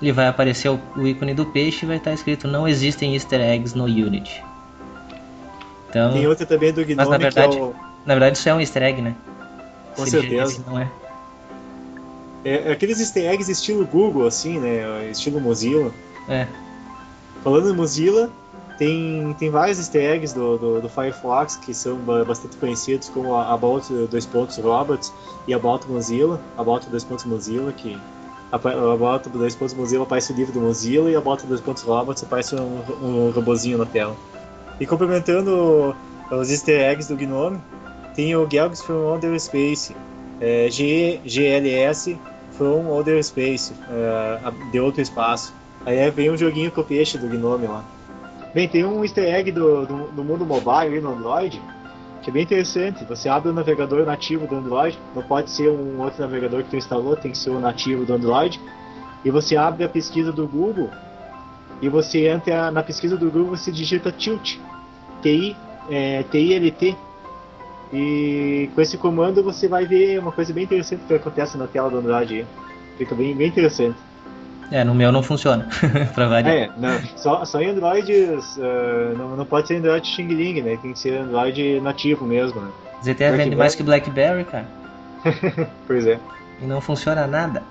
ele 0.00 0.12
vai 0.12 0.28
aparecer 0.28 0.68
o, 0.68 0.80
o 0.96 1.06
ícone 1.06 1.34
do 1.34 1.44
peixe 1.46 1.84
e 1.84 1.88
vai 1.88 1.96
estar 1.96 2.12
escrito 2.12 2.46
não 2.46 2.66
existem 2.66 3.14
easter 3.14 3.40
eggs 3.40 3.76
no 3.76 3.84
Unity. 3.84 4.42
Então, 5.88 6.12
Tem 6.12 6.26
outra 6.28 6.46
também 6.46 6.72
do 6.72 6.84
Gnome 6.84 6.94
mas 6.96 7.08
na 7.08 7.18
verdade, 7.18 7.58
é 7.58 7.60
o... 7.60 7.74
na 8.06 8.14
verdade 8.14 8.38
isso 8.38 8.48
é 8.48 8.54
um 8.54 8.60
easter 8.60 8.82
egg, 8.84 9.02
né? 9.02 9.16
Com 9.96 10.04
Se 10.04 10.12
certeza. 10.12 10.64
Não 10.64 10.78
é. 10.78 10.88
é. 12.44 12.68
É 12.68 12.72
aqueles 12.72 13.00
easter 13.00 13.28
eggs 13.28 13.50
estilo 13.50 13.84
Google, 13.84 14.28
assim, 14.28 14.60
né? 14.60 15.10
Estilo 15.10 15.40
Mozilla. 15.40 15.92
É. 16.28 16.46
Falando 17.42 17.70
em 17.70 17.74
Mozilla, 17.74 18.30
tem, 18.80 19.36
tem 19.38 19.50
vários 19.50 19.78
easter 19.78 20.02
eggs 20.02 20.34
do, 20.34 20.56
do, 20.56 20.80
do 20.80 20.88
Firefox 20.88 21.56
que 21.56 21.74
são 21.74 21.98
bastante 22.26 22.56
conhecidos, 22.56 23.10
como 23.10 23.34
a 23.34 23.52
About 23.52 23.92
2 24.06 24.26
pontos 24.26 24.56
Robots 24.56 25.12
e 25.46 25.52
About 25.52 25.86
Mozilla, 25.86 26.40
About 26.56 26.88
2 26.88 27.04
pontos 27.04 27.26
Mozilla, 27.26 27.72
que 27.72 28.00
a 28.50 28.56
About 28.56 29.28
2 29.28 29.54
pontos 29.54 29.74
Mozilla 29.74 30.04
aparece 30.04 30.32
o 30.32 30.36
livro 30.36 30.54
do 30.54 30.60
Mozilla 30.60 31.10
e 31.10 31.14
a 31.14 31.18
About 31.18 31.46
2 31.46 31.60
pontos 31.60 31.82
Robots 31.82 32.22
aparece 32.22 32.56
um, 32.56 32.80
um 33.02 33.30
robozinho 33.32 33.76
na 33.76 33.84
tela. 33.84 34.16
E 34.80 34.86
complementando 34.86 35.94
os 36.30 36.50
easter 36.50 36.80
eggs 36.80 37.06
do 37.06 37.18
Gnome, 37.18 37.60
tem 38.14 38.34
o 38.34 38.48
Gelgs 38.50 38.80
from 38.80 39.02
Outer 39.02 39.38
Space, 39.38 39.94
é, 40.40 40.70
GLS 40.70 42.18
from 42.52 42.86
Outer 42.86 43.22
Space, 43.22 43.74
é, 43.90 44.50
de 44.72 44.80
outro 44.80 45.02
espaço. 45.02 45.52
Aí 45.84 46.10
vem 46.10 46.30
um 46.30 46.36
joguinho 46.38 46.70
com 46.70 46.80
o 46.80 46.84
peixe 46.84 47.18
do 47.18 47.28
Gnome 47.28 47.66
lá. 47.66 47.84
Bem, 48.52 48.68
tem 48.68 48.84
um 48.84 49.04
easter 49.04 49.32
egg 49.32 49.52
do, 49.52 49.86
do, 49.86 50.06
do 50.08 50.24
mundo 50.24 50.44
mobile 50.44 51.00
no 51.00 51.12
Android, 51.12 51.60
que 52.20 52.30
é 52.30 52.32
bem 52.32 52.42
interessante. 52.42 53.04
Você 53.04 53.28
abre 53.28 53.48
o 53.48 53.52
navegador 53.52 54.04
nativo 54.04 54.46
do 54.46 54.56
Android, 54.56 54.98
não 55.14 55.22
pode 55.22 55.50
ser 55.50 55.70
um 55.70 56.00
outro 56.00 56.20
navegador 56.20 56.64
que 56.64 56.70
tu 56.70 56.76
instalou, 56.76 57.16
tem 57.16 57.30
que 57.30 57.38
ser 57.38 57.50
o 57.50 57.60
nativo 57.60 58.04
do 58.04 58.12
Android. 58.12 58.60
E 59.24 59.30
você 59.30 59.56
abre 59.56 59.84
a 59.84 59.88
pesquisa 59.88 60.32
do 60.32 60.48
Google 60.48 60.90
e 61.80 61.88
você 61.88 62.26
entra 62.26 62.70
na 62.70 62.82
pesquisa 62.82 63.16
do 63.16 63.30
Google, 63.30 63.56
você 63.56 63.70
digita 63.70 64.10
tilt, 64.10 64.56
TI, 65.22 65.56
é, 65.88 66.24
TILT, 66.24 66.96
e 67.92 68.68
com 68.74 68.80
esse 68.80 68.98
comando 68.98 69.42
você 69.42 69.68
vai 69.68 69.86
ver 69.86 70.18
uma 70.18 70.32
coisa 70.32 70.52
bem 70.52 70.64
interessante 70.64 71.04
que 71.06 71.14
acontece 71.14 71.56
na 71.56 71.66
tela 71.66 71.88
do 71.88 71.98
Android. 71.98 72.46
Fica 72.98 73.14
bem, 73.14 73.34
bem 73.34 73.48
interessante. 73.48 73.98
É, 74.70 74.84
no 74.84 74.94
meu 74.94 75.10
não 75.10 75.22
funciona, 75.22 75.68
pra 76.14 76.28
variar. 76.28 76.56
É, 76.56 76.70
não, 76.76 77.00
só, 77.16 77.44
só 77.44 77.60
em 77.60 77.70
Androids, 77.70 78.56
uh, 78.56 79.18
não, 79.18 79.36
não 79.36 79.44
pode 79.44 79.66
ser 79.66 79.76
Android 79.76 80.06
Xing 80.06 80.28
Ling, 80.28 80.62
né? 80.62 80.78
Tem 80.80 80.92
que 80.92 80.98
ser 80.98 81.18
Android 81.18 81.80
nativo 81.80 82.24
mesmo, 82.24 82.60
né? 82.60 82.70
ZTE 83.02 83.30
vende 83.36 83.56
mais 83.56 83.74
que 83.74 83.82
BlackBerry, 83.82 84.44
cara. 84.44 84.66
pois 85.86 86.06
é. 86.06 86.18
E 86.62 86.66
não 86.66 86.80
funciona 86.80 87.26
nada. 87.26 87.62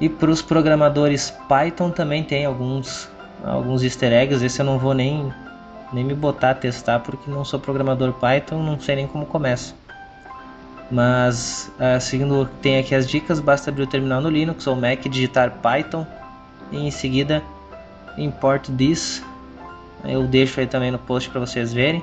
E 0.00 0.08
para 0.08 0.30
os 0.30 0.40
programadores 0.40 1.30
Python 1.48 1.90
também 1.90 2.24
tem 2.24 2.46
alguns 2.46 3.10
alguns 3.44 3.82
easter 3.82 4.12
eggs. 4.12 4.44
Esse 4.44 4.60
eu 4.60 4.66
não 4.66 4.78
vou 4.78 4.94
nem, 4.94 5.32
nem 5.92 6.04
me 6.04 6.14
botar 6.14 6.50
a 6.50 6.54
testar 6.54 7.00
porque 7.00 7.30
não 7.30 7.44
sou 7.44 7.60
programador 7.60 8.12
Python, 8.14 8.62
não 8.62 8.78
sei 8.80 8.96
nem 8.96 9.06
como 9.06 9.26
começa. 9.26 9.74
Mas 10.90 11.70
uh, 11.78 12.00
seguindo 12.00 12.48
tem 12.60 12.78
aqui 12.78 12.94
as 12.94 13.08
dicas, 13.08 13.40
basta 13.40 13.70
abrir 13.70 13.82
o 13.82 13.86
terminal 13.86 14.20
no 14.20 14.28
Linux 14.28 14.66
ou 14.66 14.76
Mac, 14.76 15.00
digitar 15.08 15.50
Python 15.62 16.06
e 16.72 16.78
em 16.78 16.90
seguida 16.90 17.42
import 18.18 18.68
this. 18.76 19.22
Eu 20.04 20.24
deixo 20.24 20.58
aí 20.58 20.66
também 20.66 20.90
no 20.90 20.98
post 20.98 21.30
para 21.30 21.38
vocês 21.40 21.72
verem 21.72 22.02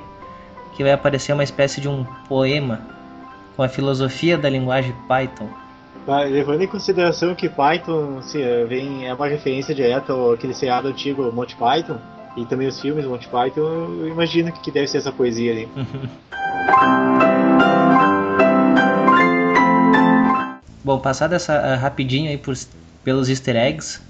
que 0.74 0.82
vai 0.82 0.92
aparecer 0.92 1.32
uma 1.32 1.44
espécie 1.44 1.80
de 1.80 1.88
um 1.88 2.04
poema 2.28 2.80
com 3.56 3.62
a 3.62 3.68
filosofia 3.68 4.38
da 4.38 4.48
linguagem 4.48 4.94
Python. 5.06 5.48
levando 6.06 6.62
em 6.62 6.66
consideração 6.66 7.34
que 7.34 7.48
Python 7.48 8.22
se, 8.22 8.40
é, 8.40 8.64
vem, 8.64 9.06
é 9.06 9.12
uma 9.12 9.26
referência 9.26 9.74
direta 9.74 10.12
ao 10.12 10.32
aquele 10.32 10.54
seriado 10.54 10.88
antigo 10.88 11.30
Monty 11.32 11.56
Python 11.56 11.98
e 12.36 12.46
também 12.46 12.68
os 12.68 12.80
filmes 12.80 13.04
Monty 13.04 13.28
Python, 13.28 13.60
eu 14.00 14.08
imagino 14.08 14.52
que 14.52 14.70
deve 14.70 14.86
ser 14.86 14.98
essa 14.98 15.12
poesia 15.12 15.52
ali. 15.52 15.68
Bom, 20.82 20.98
passada 20.98 21.36
essa 21.36 21.54
uh, 21.54 21.78
rapidinho 21.78 22.30
aí 22.30 22.38
por, 22.38 22.54
pelos 23.04 23.28
easter 23.28 23.54
eggs, 23.54 24.00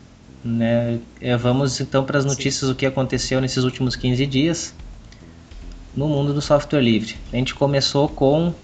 né, 0.44 0.99
eh, 1.20 1.37
vamos 1.37 1.80
então 1.80 2.04
para 2.04 2.18
as 2.18 2.25
notícias 2.25 2.68
do 2.68 2.75
que 2.75 2.87
aconteceu 2.87 3.40
nesses 3.40 3.62
últimos 3.62 3.94
15 3.94 4.26
dias 4.26 4.75
no 5.94 6.09
mundo 6.09 6.32
do 6.32 6.40
software 6.40 6.80
livre. 6.80 7.16
A 7.32 7.37
gente 7.37 7.54
começou 7.54 8.09
com 8.09 8.54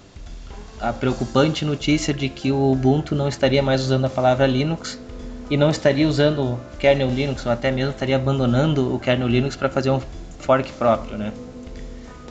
a 0.80 0.92
preocupante 0.92 1.64
notícia 1.64 2.12
de 2.12 2.28
que 2.28 2.52
o 2.52 2.72
Ubuntu 2.72 3.14
não 3.14 3.28
estaria 3.28 3.62
mais 3.62 3.80
usando 3.82 4.04
a 4.04 4.10
palavra 4.10 4.46
Linux 4.46 4.98
e 5.50 5.56
não 5.56 5.70
estaria 5.70 6.06
usando 6.06 6.42
o 6.42 6.60
kernel 6.78 7.10
Linux 7.10 7.44
ou 7.46 7.52
até 7.52 7.70
mesmo 7.70 7.92
estaria 7.92 8.16
abandonando 8.16 8.94
o 8.94 8.98
kernel 8.98 9.28
Linux 9.28 9.56
para 9.56 9.68
fazer 9.68 9.90
um 9.90 10.00
fork 10.38 10.70
próprio, 10.72 11.16
né? 11.16 11.32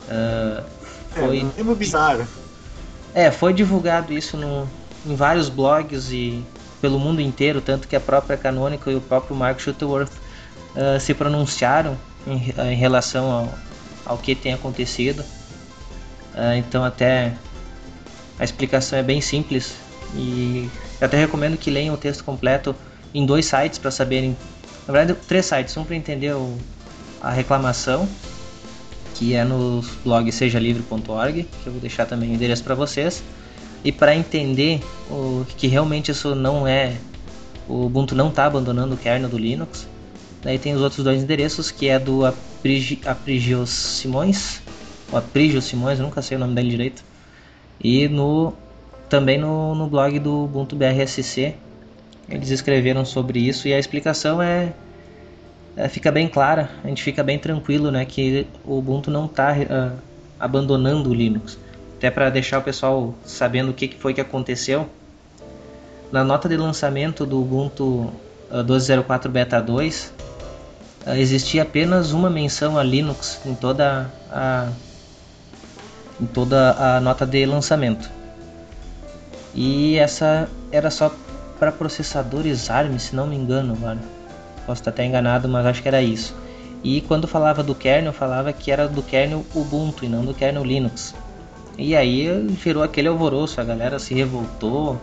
Uh, 0.08 0.64
foi 1.10 1.46
é, 1.56 1.60
é 1.60 1.74
bizarro. 1.74 2.26
É, 3.14 3.30
foi 3.30 3.52
divulgado 3.52 4.12
isso 4.12 4.36
no, 4.36 4.68
em 5.06 5.14
vários 5.14 5.48
blogs 5.48 6.12
e 6.12 6.44
pelo 6.80 6.98
mundo 6.98 7.20
inteiro, 7.20 7.60
tanto 7.60 7.88
que 7.88 7.96
a 7.96 8.00
própria 8.00 8.36
Canonical 8.36 8.92
e 8.92 8.96
o 8.96 9.00
próprio 9.00 9.34
Mark 9.36 9.60
Shuttleworth 9.60 10.10
uh, 10.74 11.00
se 11.00 11.14
pronunciaram 11.14 11.96
em, 12.26 12.52
em 12.72 12.76
relação 12.76 13.30
ao, 13.30 13.54
ao 14.04 14.18
que 14.18 14.34
tem 14.34 14.52
acontecido. 14.52 15.20
Uh, 16.34 16.54
então 16.58 16.84
até 16.84 17.32
a 18.38 18.44
explicação 18.44 18.98
é 18.98 19.02
bem 19.02 19.20
simples 19.20 19.74
e 20.14 20.68
até 21.00 21.16
recomendo 21.16 21.56
que 21.56 21.70
leiam 21.70 21.94
o 21.94 21.98
texto 21.98 22.22
completo 22.22 22.74
em 23.14 23.24
dois 23.24 23.46
sites 23.46 23.78
para 23.78 23.90
saberem, 23.90 24.36
na 24.86 24.92
verdade 24.92 25.18
três 25.26 25.46
sites, 25.46 25.76
um 25.76 25.84
para 25.84 25.96
entender 25.96 26.34
o, 26.34 26.58
a 27.22 27.30
reclamação 27.30 28.08
que 29.14 29.34
é 29.34 29.44
no 29.44 29.82
blog 30.04 30.30
sejalivre.org, 30.30 31.44
que 31.44 31.66
eu 31.66 31.72
vou 31.72 31.80
deixar 31.80 32.04
também 32.04 32.30
o 32.30 32.34
endereço 32.34 32.62
para 32.62 32.74
vocês, 32.74 33.22
e 33.84 33.92
para 33.92 34.14
entender 34.14 34.80
o, 35.10 35.44
que 35.56 35.66
realmente 35.66 36.10
isso 36.10 36.34
não 36.34 36.66
é 36.66 36.96
o 37.68 37.86
Ubuntu 37.86 38.14
não 38.14 38.28
está 38.28 38.46
abandonando 38.46 38.94
o 38.94 38.98
kernel 38.98 39.28
do 39.28 39.38
Linux. 39.38 39.88
Daí 40.42 40.58
tem 40.58 40.74
os 40.74 40.80
outros 40.80 41.02
dois 41.02 41.22
endereços, 41.22 41.70
que 41.70 41.88
é 41.88 41.98
do 41.98 42.24
Aprigio 42.24 43.66
Simões, 43.66 44.62
o 45.10 45.16
Aprigio 45.16 45.60
Simões, 45.60 45.98
nunca 45.98 46.22
sei 46.22 46.36
o 46.36 46.40
nome 46.40 46.54
dele 46.54 46.70
direito, 46.70 47.04
e 47.80 48.08
no 48.08 48.52
também 49.08 49.38
no, 49.38 49.74
no 49.74 49.86
blog 49.88 50.18
do 50.18 50.44
Ubuntu 50.44 50.76
BRSC. 50.76 51.54
Eles 52.28 52.50
escreveram 52.50 53.04
sobre 53.04 53.38
isso 53.38 53.68
e 53.68 53.74
a 53.74 53.78
explicação 53.78 54.42
é, 54.42 54.72
é 55.76 55.88
fica 55.88 56.10
bem 56.10 56.26
clara, 56.26 56.70
a 56.82 56.88
gente 56.88 57.00
fica 57.02 57.22
bem 57.22 57.38
tranquilo, 57.38 57.90
né, 57.92 58.04
que 58.04 58.48
o 58.64 58.78
Ubuntu 58.78 59.12
não 59.12 59.26
está 59.26 59.52
uh, 59.52 59.66
ah, 59.70 59.92
abandonando 60.40 61.10
o 61.10 61.14
Linux. 61.14 61.56
Até 61.96 62.10
para 62.10 62.28
deixar 62.28 62.58
o 62.58 62.62
pessoal 62.62 63.14
sabendo 63.24 63.70
o 63.70 63.74
que, 63.74 63.96
foi 63.98 64.12
que 64.12 64.20
aconteceu. 64.20 64.86
Na 66.12 66.22
nota 66.22 66.48
de 66.48 66.56
lançamento 66.56 67.24
do 67.24 67.40
Ubuntu 67.40 67.84
uh, 67.84 68.12
ah, 68.50 68.64
12.04 68.64 69.28
Beta 69.28 69.60
2, 69.60 70.12
uh, 71.06 71.10
existia 71.12 71.62
apenas 71.62 72.12
uma 72.12 72.28
menção 72.28 72.78
a 72.78 72.82
Linux 72.82 73.40
em 73.44 73.54
toda 73.54 74.10
a 74.30 74.68
em 76.20 76.26
toda 76.26 76.72
a 76.72 77.00
nota 77.00 77.26
de 77.26 77.44
lançamento. 77.44 78.10
E 79.54 79.96
essa 79.96 80.48
era 80.70 80.90
só 80.90 81.12
para 81.58 81.72
processadores 81.72 82.70
ARM, 82.70 82.98
se 82.98 83.14
não 83.14 83.26
me 83.26 83.36
engano, 83.36 83.76
mano. 83.76 84.00
Posso 84.66 84.80
estar 84.80 84.90
até 84.90 85.04
enganado, 85.04 85.48
mas 85.48 85.66
acho 85.66 85.82
que 85.82 85.88
era 85.88 86.02
isso. 86.02 86.34
E 86.82 87.00
quando 87.02 87.26
falava 87.26 87.62
do 87.62 87.74
kernel, 87.74 88.12
falava 88.12 88.52
que 88.52 88.70
era 88.70 88.86
do 88.88 89.02
kernel 89.02 89.44
Ubuntu 89.54 90.04
e 90.04 90.08
não 90.08 90.24
do 90.24 90.34
kernel 90.34 90.64
Linux. 90.64 91.14
E 91.78 91.94
aí 91.94 92.26
gerou 92.62 92.82
aquele 92.82 93.08
alvoroço, 93.08 93.60
a 93.60 93.64
galera 93.64 93.98
se 93.98 94.14
revoltou, 94.14 94.98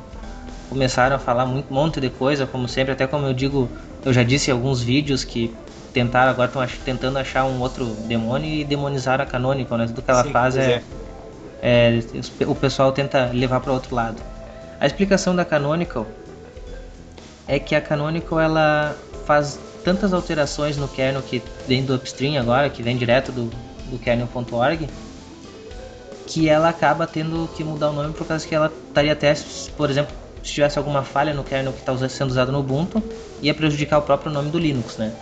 começaram 0.70 1.16
a 1.16 1.20
falar 1.20 1.46
muito, 1.46 1.72
um 1.72 1.76
monte 1.76 2.02
de 2.02 2.10
coisa, 2.10 2.48
como 2.48 2.68
sempre, 2.68 2.94
até 2.94 3.06
como 3.06 3.28
eu 3.28 3.34
digo, 3.34 3.70
eu 4.04 4.12
já 4.12 4.24
disse 4.24 4.50
em 4.50 4.54
alguns 4.54 4.82
vídeos 4.82 5.24
que 5.24 5.54
tentaram, 5.94 6.32
agora 6.32 6.48
estão 6.50 6.66
tentando 6.84 7.20
achar 7.20 7.46
um 7.46 7.60
outro 7.62 7.86
demônio 8.08 8.50
e 8.50 8.64
demonizar 8.64 9.22
a 9.22 9.26
Canonical, 9.26 9.78
né? 9.78 9.86
Tudo 9.86 10.02
que 10.02 10.10
ela 10.10 10.24
Sim, 10.24 10.32
faz 10.32 10.58
é, 10.58 10.72
é 10.72 10.84
é, 11.64 12.02
o 12.46 12.54
pessoal 12.54 12.92
tenta 12.92 13.32
levar 13.34 13.62
para 13.62 13.72
outro 13.72 13.96
lado. 13.96 14.22
A 14.82 14.86
explicação 14.86 15.34
da 15.34 15.46
Canonical 15.46 16.06
é 17.48 17.58
que 17.58 17.74
a 17.74 17.80
Canonical 17.80 18.38
ela 18.38 18.98
faz 19.26 19.58
tantas 19.82 20.14
alterações 20.14 20.76
no 20.76 20.90
kernel 20.90 21.22
que 21.22 21.42
vem 21.66 21.86
do 21.86 21.96
upstream 21.96 22.38
agora, 22.38 22.70
que 22.70 22.84
vem 22.84 22.98
direto 22.98 23.32
do, 23.32 23.46
do 23.90 23.98
kernel.org, 23.98 24.90
que 26.28 26.50
ela 26.50 26.70
acaba 26.70 27.06
tendo 27.06 27.50
que 27.56 27.64
mudar 27.64 27.90
o 27.90 27.94
nome 27.94 28.14
por 28.14 28.26
causa 28.26 28.48
que 28.48 28.56
ela 28.56 28.72
estaria 28.88 29.14
até, 29.14 29.34
por 29.76 29.90
exemplo, 29.90 30.14
se 30.44 30.52
tivesse 30.52 30.78
alguma 30.78 31.04
falha 31.04 31.34
no 31.34 31.44
kernel 31.44 31.72
que 31.74 31.80
está 31.80 32.10
sendo 32.10 32.32
usado 32.32 32.52
no 32.52 32.60
Ubuntu, 32.60 33.02
ia 33.42 33.54
prejudicar 33.54 34.00
o 34.00 34.02
próprio 34.02 34.32
nome 34.32 34.50
do 34.50 34.60
Linux, 34.60 34.98
né? 34.98 35.14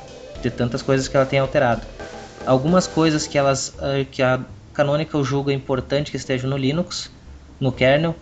De 0.41 0.49
tantas 0.49 0.81
coisas 0.81 1.07
que 1.07 1.15
ela 1.15 1.25
tem 1.25 1.39
alterado. 1.39 1.81
Algumas 2.45 2.87
coisas 2.87 3.27
que 3.27 3.37
elas 3.37 3.73
ah, 3.79 4.03
que 4.09 4.23
a 4.23 4.39
Canonical 4.73 5.23
julga 5.23 5.53
importante 5.53 6.09
que 6.09 6.17
esteja 6.17 6.47
no 6.47 6.57
Linux, 6.57 7.11
no 7.59 7.71
kernel. 7.71 8.15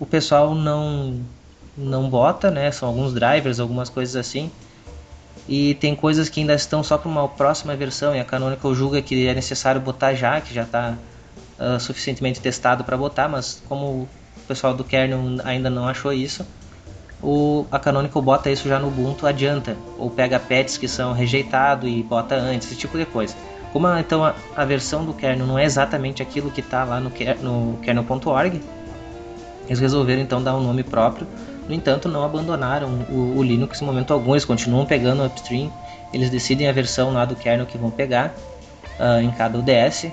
O 0.00 0.06
pessoal 0.06 0.54
não 0.54 1.20
não 1.76 2.08
bota, 2.08 2.50
né? 2.50 2.70
São 2.72 2.88
alguns 2.88 3.12
drivers, 3.12 3.60
algumas 3.60 3.88
coisas 3.88 4.16
assim. 4.16 4.50
E 5.48 5.74
tem 5.74 5.94
coisas 5.94 6.28
que 6.28 6.40
ainda 6.40 6.54
estão 6.54 6.82
só 6.82 6.96
para 6.96 7.08
uma 7.08 7.28
próxima 7.28 7.76
versão 7.76 8.14
e 8.14 8.18
a 8.18 8.24
Canonical 8.24 8.74
julga 8.74 9.02
que 9.02 9.28
é 9.28 9.34
necessário 9.34 9.80
botar 9.80 10.14
já, 10.14 10.40
que 10.40 10.54
já 10.54 10.62
está 10.62 10.96
uh, 11.58 11.78
suficientemente 11.80 12.40
testado 12.40 12.84
para 12.84 12.96
botar, 12.96 13.28
mas 13.28 13.62
como 13.68 13.86
o 13.86 14.08
pessoal 14.46 14.74
do 14.74 14.84
kernel 14.84 15.20
ainda 15.44 15.70
não 15.70 15.86
achou 15.88 16.12
isso, 16.12 16.46
o, 17.24 17.64
a 17.72 17.78
Canonical 17.78 18.20
bota 18.20 18.50
isso 18.50 18.68
já 18.68 18.78
no 18.78 18.88
Ubuntu, 18.88 19.26
adianta. 19.26 19.76
Ou 19.98 20.10
pega 20.10 20.38
patches 20.38 20.76
que 20.76 20.86
são 20.86 21.14
rejeitados 21.14 21.88
e 21.88 22.02
bota 22.02 22.34
antes, 22.34 22.70
esse 22.70 22.76
tipo 22.76 22.98
de 22.98 23.06
coisa. 23.06 23.34
Como 23.72 23.88
então 23.96 24.24
a, 24.24 24.34
a, 24.54 24.64
versão 24.64 25.04
do 25.04 25.14
kernel 25.14 25.46
não 25.46 25.58
é 25.58 25.64
exatamente 25.64 26.22
aquilo 26.22 26.50
que 26.50 26.60
está 26.60 26.84
lá 26.84 27.00
no, 27.00 27.10
no 27.42 27.78
kernel.org, 27.78 28.60
eles 29.66 29.80
resolveram 29.80 30.22
então 30.22 30.42
dar 30.42 30.54
um 30.54 30.62
nome 30.62 30.82
próprio. 30.82 31.26
No 31.66 31.74
entanto, 31.74 32.08
não 32.08 32.22
abandonaram 32.22 32.88
o, 33.08 33.38
o 33.38 33.42
Linux 33.42 33.80
em 33.80 33.86
momento 33.86 34.12
algum, 34.12 34.32
eles 34.32 34.44
continuam 34.44 34.84
pegando 34.84 35.22
o 35.22 35.26
upstream, 35.26 35.72
eles 36.12 36.28
decidem 36.28 36.68
a 36.68 36.72
versão 36.72 37.12
lá 37.12 37.24
do 37.24 37.34
kernel 37.34 37.66
que 37.66 37.78
vão 37.78 37.90
pegar 37.90 38.34
uh, 39.00 39.20
em 39.20 39.30
cada 39.30 39.58
UDS. 39.58 40.08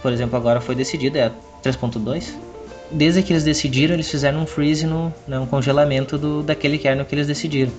Por 0.00 0.12
exemplo, 0.12 0.36
agora 0.36 0.60
foi 0.60 0.74
decidido, 0.74 1.18
é 1.18 1.30
3.2. 1.62 2.32
Desde 2.90 3.22
que 3.22 3.32
eles 3.32 3.44
decidiram, 3.44 3.94
eles 3.94 4.10
fizeram 4.10 4.40
um 4.40 4.46
freeze, 4.46 4.86
no, 4.86 5.12
né, 5.26 5.38
um 5.38 5.46
congelamento 5.46 6.16
do, 6.16 6.42
daquele 6.42 6.78
kernel 6.78 7.04
que 7.04 7.14
eles 7.14 7.26
decidiram. 7.26 7.72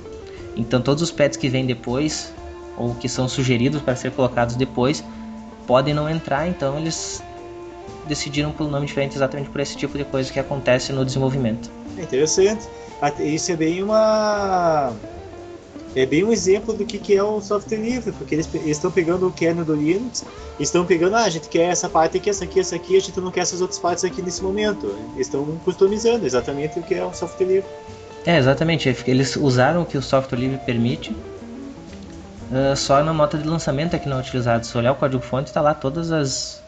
Então 0.56 0.82
todos 0.82 1.02
os 1.04 1.12
pets 1.12 1.38
que 1.38 1.50
vêm 1.50 1.66
depois, 1.66 2.34
ou 2.78 2.96
que 2.96 3.08
são 3.08 3.28
sugeridos 3.28 3.82
para 3.82 3.96
ser 3.96 4.12
colocados 4.12 4.56
depois, 4.56 5.04
podem 5.68 5.94
não 5.94 6.10
entrar, 6.10 6.48
então 6.48 6.78
eles 6.78 7.24
decidiram 8.08 8.52
por 8.52 8.68
um 8.68 8.70
nome 8.70 8.86
diferente 8.86 9.16
exatamente 9.16 9.50
por 9.50 9.60
esse 9.60 9.76
tipo 9.76 9.98
de 9.98 10.04
coisa 10.04 10.32
que 10.32 10.40
acontece 10.40 10.94
no 10.94 11.04
desenvolvimento. 11.04 11.70
É 11.98 12.04
interessante. 12.04 12.68
Isso 13.20 13.52
é 13.52 13.56
bem 13.56 13.84
uma 13.84 14.94
é 15.96 16.06
bem 16.06 16.24
um 16.24 16.32
exemplo 16.32 16.74
do 16.74 16.86
que, 16.86 16.98
que 16.98 17.16
é 17.16 17.24
o 17.24 17.40
software 17.40 17.78
livre, 17.78 18.12
porque 18.12 18.36
eles 18.36 18.50
estão 18.66 18.92
pegando 18.92 19.28
o 19.28 19.32
kernel 19.32 19.64
do 19.64 19.74
Linux, 19.74 20.26
estão 20.60 20.86
pegando, 20.86 21.16
ah, 21.16 21.24
a 21.24 21.30
gente 21.30 21.48
quer 21.48 21.70
essa 21.70 21.88
parte 21.88 22.18
aqui, 22.18 22.30
essa 22.30 22.44
aqui, 22.44 22.60
essa 22.60 22.76
aqui, 22.76 22.98
a 22.98 23.00
gente 23.00 23.20
não 23.22 23.32
quer 23.32 23.42
essas 23.42 23.62
outras 23.62 23.80
partes 23.80 24.04
aqui 24.04 24.22
nesse 24.22 24.44
momento. 24.44 24.94
Estão 25.18 25.46
customizando 25.64 26.26
exatamente 26.26 26.78
o 26.80 26.84
que 26.84 26.96
é 26.96 27.06
o 27.06 27.14
software 27.14 27.46
livre. 27.46 27.70
É, 28.26 28.38
exatamente. 28.38 28.94
Eles 29.08 29.36
usaram 29.36 29.84
o 29.84 29.86
que 29.86 29.98
o 29.98 30.02
software 30.02 30.38
livre 30.38 30.58
permite 30.66 31.12
uh, 32.52 32.76
só 32.76 33.04
na 33.04 33.14
nota 33.14 33.38
de 33.38 33.48
lançamento 33.48 33.96
é 33.96 34.00
que 34.00 34.10
não 34.10 34.18
é 34.18 34.20
utilizado. 34.20 34.66
Se 34.66 34.78
olhar 34.78 34.92
o 34.92 34.96
código-fonte, 34.96 35.50
está 35.50 35.62
lá 35.62 35.74
todas 35.74 36.12
as, 36.12 36.62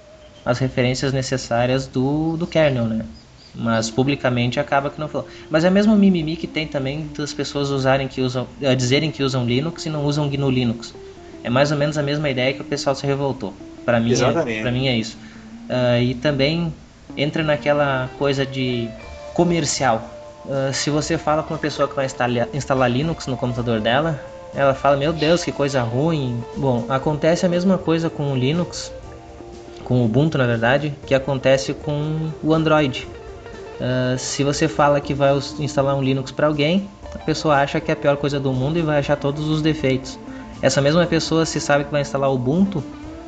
as 0.46 0.60
referências 0.60 1.12
necessárias 1.12 1.88
do, 1.88 2.38
do 2.38 2.48
kernel, 2.48 2.86
né? 2.86 3.06
Mas 3.58 3.90
publicamente 3.90 4.60
acaba 4.60 4.90
que 4.90 5.00
não 5.00 5.08
falou. 5.08 5.28
Mas 5.50 5.64
é 5.64 5.70
mesmo 5.70 5.96
mimimi 5.96 6.36
que 6.36 6.46
tem 6.46 6.68
também 6.68 7.10
das 7.18 7.34
pessoas 7.34 7.70
usarem 7.72 8.08
que 8.08 8.22
usam, 8.22 8.48
uh, 8.62 8.76
dizerem 8.76 9.10
que 9.10 9.24
usam 9.24 9.46
Linux 9.46 9.86
e 9.86 9.90
não 9.90 10.06
usam 10.06 10.30
GNU 10.30 10.50
Linux. 10.50 10.94
É 11.44 11.50
mais 11.50 11.72
ou 11.72 11.78
menos 11.78 11.98
a 11.98 12.04
mesma 12.04 12.30
ideia 12.30 12.54
que 12.54 12.62
o 12.62 12.66
pessoal 12.66 12.96
se 12.96 13.06
revoltou. 13.06 13.54
Para 13.84 14.00
mim, 14.00 14.12
Exatamente. 14.12 14.60
é, 14.60 14.62
pra 14.62 14.72
mim 14.72 14.88
é 14.88 14.96
isso. 14.96 15.18
Uh, 15.70 16.02
e 16.02 16.14
também 16.16 16.74
entra 17.16 17.42
naquela 17.42 18.10
coisa 18.18 18.46
de 18.46 18.88
comercial. 19.34 20.14
Uh, 20.46 20.74
se 20.74 20.90
você 20.90 21.18
fala 21.18 21.42
com 21.42 21.54
uma 21.54 21.60
pessoa 21.60 21.88
que 21.88 21.96
vai 21.96 22.06
instalar, 22.06 22.48
instalar 22.54 22.92
Linux 22.92 23.28
no 23.28 23.36
computador 23.36 23.80
dela, 23.80 24.22
ela 24.54 24.74
fala: 24.74 24.98
Meu 24.98 25.12
Deus, 25.12 25.44
que 25.44 25.52
coisa 25.52 25.82
ruim. 25.82 26.44
Bom, 26.56 26.86
acontece 26.90 27.46
a 27.46 27.50
mesma 27.50 27.78
coisa 27.78 28.10
com 28.10 28.32
o 28.32 28.36
Linux, 28.36 28.92
com 29.84 30.02
o 30.02 30.06
Ubuntu 30.06 30.38
na 30.38 30.46
verdade, 30.46 30.94
que 31.06 31.16
acontece 31.16 31.74
com 31.74 32.30
o 32.44 32.54
Android. 32.54 33.08
Uh, 33.80 34.18
se 34.18 34.44
você 34.44 34.68
fala 34.68 35.00
que 35.00 35.14
vai 35.14 35.36
instalar 35.60 35.96
um 35.96 36.02
Linux 36.02 36.32
para 36.32 36.48
alguém, 36.48 36.90
a 37.14 37.20
pessoa 37.20 37.58
acha 37.58 37.80
que 37.80 37.92
é 37.92 37.94
a 37.94 37.98
pior 37.98 38.18
coisa 38.18 38.40
do 38.40 38.52
mundo 38.52 38.80
e 38.80 38.82
vai 38.82 39.00
achar 39.00 39.16
todos 39.16 39.48
os 39.48 39.62
defeitos. 39.62 40.18
Essa 40.62 40.82
mesma 40.82 41.06
pessoa, 41.06 41.46
se 41.46 41.60
sabe 41.60 41.84
que 41.84 41.92
vai 41.92 42.02
instalar 42.02 42.32
Ubuntu, 42.32 42.84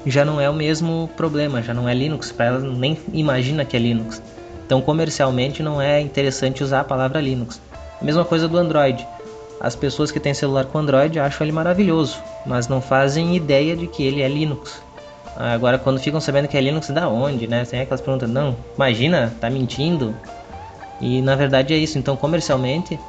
já 0.05 0.25
não 0.25 0.41
é 0.41 0.49
o 0.49 0.53
mesmo 0.53 1.09
problema, 1.15 1.61
já 1.61 1.73
não 1.73 1.87
é 1.87 1.93
Linux, 1.93 2.31
para 2.31 2.47
ela 2.47 2.59
nem 2.59 2.97
imagina 3.13 3.63
que 3.63 3.77
é 3.77 3.79
Linux. 3.79 4.21
Então, 4.65 4.81
comercialmente, 4.81 5.61
não 5.61 5.81
é 5.81 5.99
interessante 6.01 6.63
usar 6.63 6.81
a 6.81 6.83
palavra 6.83 7.21
Linux. 7.21 7.61
A 8.01 8.03
mesma 8.03 8.23
coisa 8.23 8.47
do 8.47 8.57
Android. 8.57 9.05
As 9.59 9.75
pessoas 9.75 10.09
que 10.09 10.19
têm 10.19 10.33
celular 10.33 10.65
com 10.65 10.77
Android 10.79 11.19
acham 11.19 11.45
ele 11.45 11.51
maravilhoso, 11.51 12.17
mas 12.45 12.67
não 12.67 12.79
fazem 12.79 13.35
ideia 13.35 13.75
de 13.75 13.87
que 13.87 14.03
ele 14.03 14.21
é 14.21 14.27
Linux. 14.27 14.81
Agora, 15.39 15.79
quando 15.79 16.01
ficam 16.01 16.19
sabendo 16.19 16.49
que 16.49 16.57
é 16.57 16.61
Linux, 16.61 16.89
da 16.89 17.07
onde, 17.07 17.47
né? 17.47 17.63
Tem 17.63 17.79
aquelas 17.79 18.01
perguntas, 18.01 18.29
não, 18.29 18.57
imagina, 18.75 19.33
tá 19.39 19.49
mentindo? 19.49 20.13
E 20.99 21.21
na 21.21 21.33
verdade 21.33 21.73
é 21.73 21.77
isso. 21.77 21.97
Então, 21.97 22.17
comercialmente, 22.17 22.99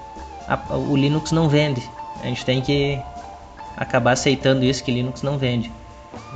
a, 0.46 0.76
o 0.76 0.96
Linux 0.96 1.32
não 1.32 1.49
vende. 1.49 1.82
A 2.22 2.26
gente 2.26 2.44
tem 2.44 2.60
que 2.60 3.00
acabar 3.76 4.12
aceitando 4.12 4.64
isso 4.64 4.84
que 4.84 4.92
Linux 4.92 5.22
não 5.22 5.37
vende. 5.38 5.72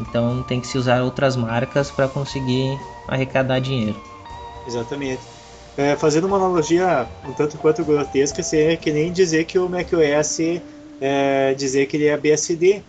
Então 0.00 0.42
tem 0.42 0.60
que 0.60 0.66
se 0.66 0.76
usar 0.76 1.02
outras 1.02 1.36
marcas 1.36 1.90
para 1.90 2.08
conseguir 2.08 2.76
arrecadar 3.06 3.60
dinheiro. 3.60 4.00
Exatamente. 4.66 5.20
É, 5.76 5.96
fazendo 5.96 6.26
uma 6.26 6.36
analogia 6.36 7.06
um 7.28 7.32
tanto 7.32 7.58
quanto 7.58 7.84
grotesca, 7.84 8.42
seria 8.42 8.76
que 8.76 8.90
nem 8.90 9.12
dizer 9.12 9.44
que 9.44 9.58
o 9.58 9.68
macOS 9.68 10.38
é, 11.00 11.54
dizer 11.54 11.86
que 11.86 11.96
ele 11.96 12.06
é 12.06 12.16
BSD. 12.16 12.82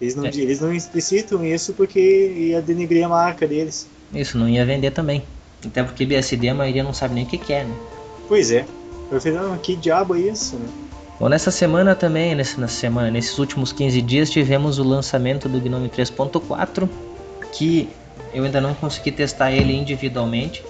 Eles 0.00 0.14
não, 0.14 0.26
é. 0.26 0.28
eles 0.28 0.60
não 0.60 0.72
explicitam 0.72 1.44
isso 1.44 1.72
porque 1.72 2.00
ia 2.00 2.60
denegrir 2.60 3.04
a 3.04 3.08
marca 3.08 3.46
deles. 3.46 3.88
Isso, 4.12 4.36
não 4.36 4.48
ia 4.48 4.64
vender 4.64 4.90
também. 4.90 5.22
Até 5.64 5.82
porque 5.82 6.04
BSD 6.04 6.50
a 6.50 6.54
maioria 6.54 6.82
não 6.82 6.92
sabe 6.92 7.14
nem 7.14 7.24
o 7.24 7.26
que, 7.26 7.38
que 7.38 7.52
é, 7.52 7.64
né? 7.64 7.74
Pois 8.28 8.50
é. 8.50 8.64
Eu 9.10 9.20
falei, 9.20 9.38
não, 9.38 9.56
que 9.58 9.76
diabo 9.76 10.14
é 10.14 10.20
isso, 10.20 10.56
né? 10.56 10.68
Bom, 11.18 11.30
nessa 11.30 11.50
semana 11.50 11.94
também, 11.94 12.34
nessa 12.34 12.68
semana, 12.68 13.10
nesses 13.10 13.38
últimos 13.38 13.72
15 13.72 14.02
dias, 14.02 14.30
tivemos 14.30 14.78
o 14.78 14.84
lançamento 14.84 15.48
do 15.48 15.58
Gnome 15.58 15.88
3.4, 15.88 16.86
que 17.52 17.88
eu 18.34 18.44
ainda 18.44 18.60
não 18.60 18.74
consegui 18.74 19.10
testar 19.10 19.50
ele 19.50 19.74
individualmente. 19.74 20.62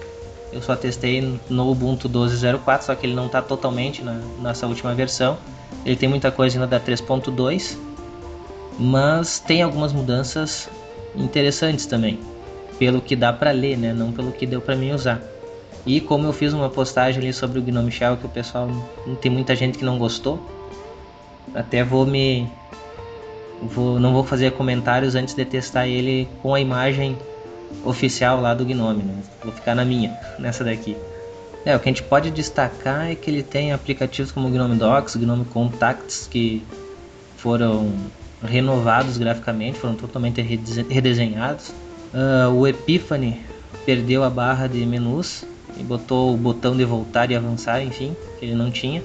Eu 0.52 0.62
só 0.62 0.76
testei 0.76 1.40
no 1.50 1.71
Ubuntu 1.71 2.09
12.04, 2.09 2.83
só 2.83 2.95
que 2.95 3.06
ele 3.06 3.14
não 3.14 3.26
está 3.26 3.42
totalmente 3.42 4.04
na, 4.04 4.21
nessa 4.40 4.68
última 4.68 4.95
versão. 4.95 5.37
Ele 5.85 5.97
tem 5.97 6.09
muita 6.09 6.30
coisa 6.30 6.56
ainda 6.56 6.66
da 6.66 6.80
3.2, 6.80 7.76
mas 8.78 9.38
tem 9.38 9.62
algumas 9.62 9.92
mudanças 9.92 10.68
interessantes 11.14 11.87
também, 11.87 12.18
pelo 12.78 13.00
que 13.00 13.16
dá 13.16 13.33
para 13.33 13.50
ler, 13.50 13.76
né? 13.76 13.92
Não 13.92 14.12
pelo 14.12 14.33
que 14.33 14.47
deu 14.47 14.61
para 14.61 14.76
mim 14.76 14.92
usar. 14.92 15.23
E 15.87 16.00
como 16.00 16.26
eu 16.26 16.33
fiz 16.33 16.52
uma 16.52 16.69
postagem 16.69 17.23
ali 17.23 17.32
sobre 17.32 17.58
o 17.58 17.62
Gnome 17.62 17.93
Shell 17.93 18.17
que 18.17 18.26
o 18.26 18.28
pessoal 18.28 18.69
tem 19.21 19.30
muita 19.30 19.54
gente 19.54 19.78
que 19.78 19.84
não 19.84 19.99
gostou, 19.99 20.41
até 21.54 21.84
vou 21.84 22.04
me 22.04 22.49
vou, 23.62 23.99
não 23.99 24.12
vou 24.12 24.25
fazer 24.25 24.52
comentários 24.52 25.15
antes 25.15 25.34
de 25.34 25.45
testar 25.45 25.86
ele 25.86 26.28
com 26.43 26.54
a 26.54 26.60
imagem 26.60 27.17
oficial 27.84 28.41
lá 28.41 28.52
do 28.52 28.65
Gnome, 28.65 29.02
né? 29.02 29.15
vou 29.43 29.52
ficar 29.52 29.75
na 29.75 29.84
minha, 29.84 30.19
nessa 30.39 30.65
daqui. 30.65 30.97
É, 31.65 31.75
o 31.75 31.80
que 31.80 31.89
a 31.89 31.93
gente 31.93 32.02
pode 32.02 32.30
destacar 32.30 33.10
é 33.10 33.15
que 33.15 33.30
ele 33.30 33.43
tem 33.43 33.73
aplicativos 33.73 34.30
como 34.30 34.49
o 34.49 34.50
Gnome 34.50 34.76
Docs, 34.76 35.17
Gnome 35.17 35.45
Contacts 35.47 36.28
que 36.30 36.65
foram 37.36 37.93
renovados 38.47 39.19
graficamente, 39.19 39.78
foram 39.78 39.95
totalmente 39.95 40.41
redesenhados. 40.41 41.69
Uh, 42.15 42.50
o 42.54 42.67
Epiphany 42.67 43.41
perdeu 43.85 44.25
a 44.25 44.30
barra 44.30 44.67
de 44.67 44.85
menus 44.87 45.45
e 45.78 45.82
botou 45.82 46.32
o 46.32 46.37
botão 46.37 46.76
de 46.76 46.85
voltar 46.85 47.30
e 47.30 47.37
avançar, 47.37 47.82
enfim, 47.82 48.17
que 48.39 48.47
ele 48.47 48.54
não 48.54 48.71
tinha. 48.71 49.02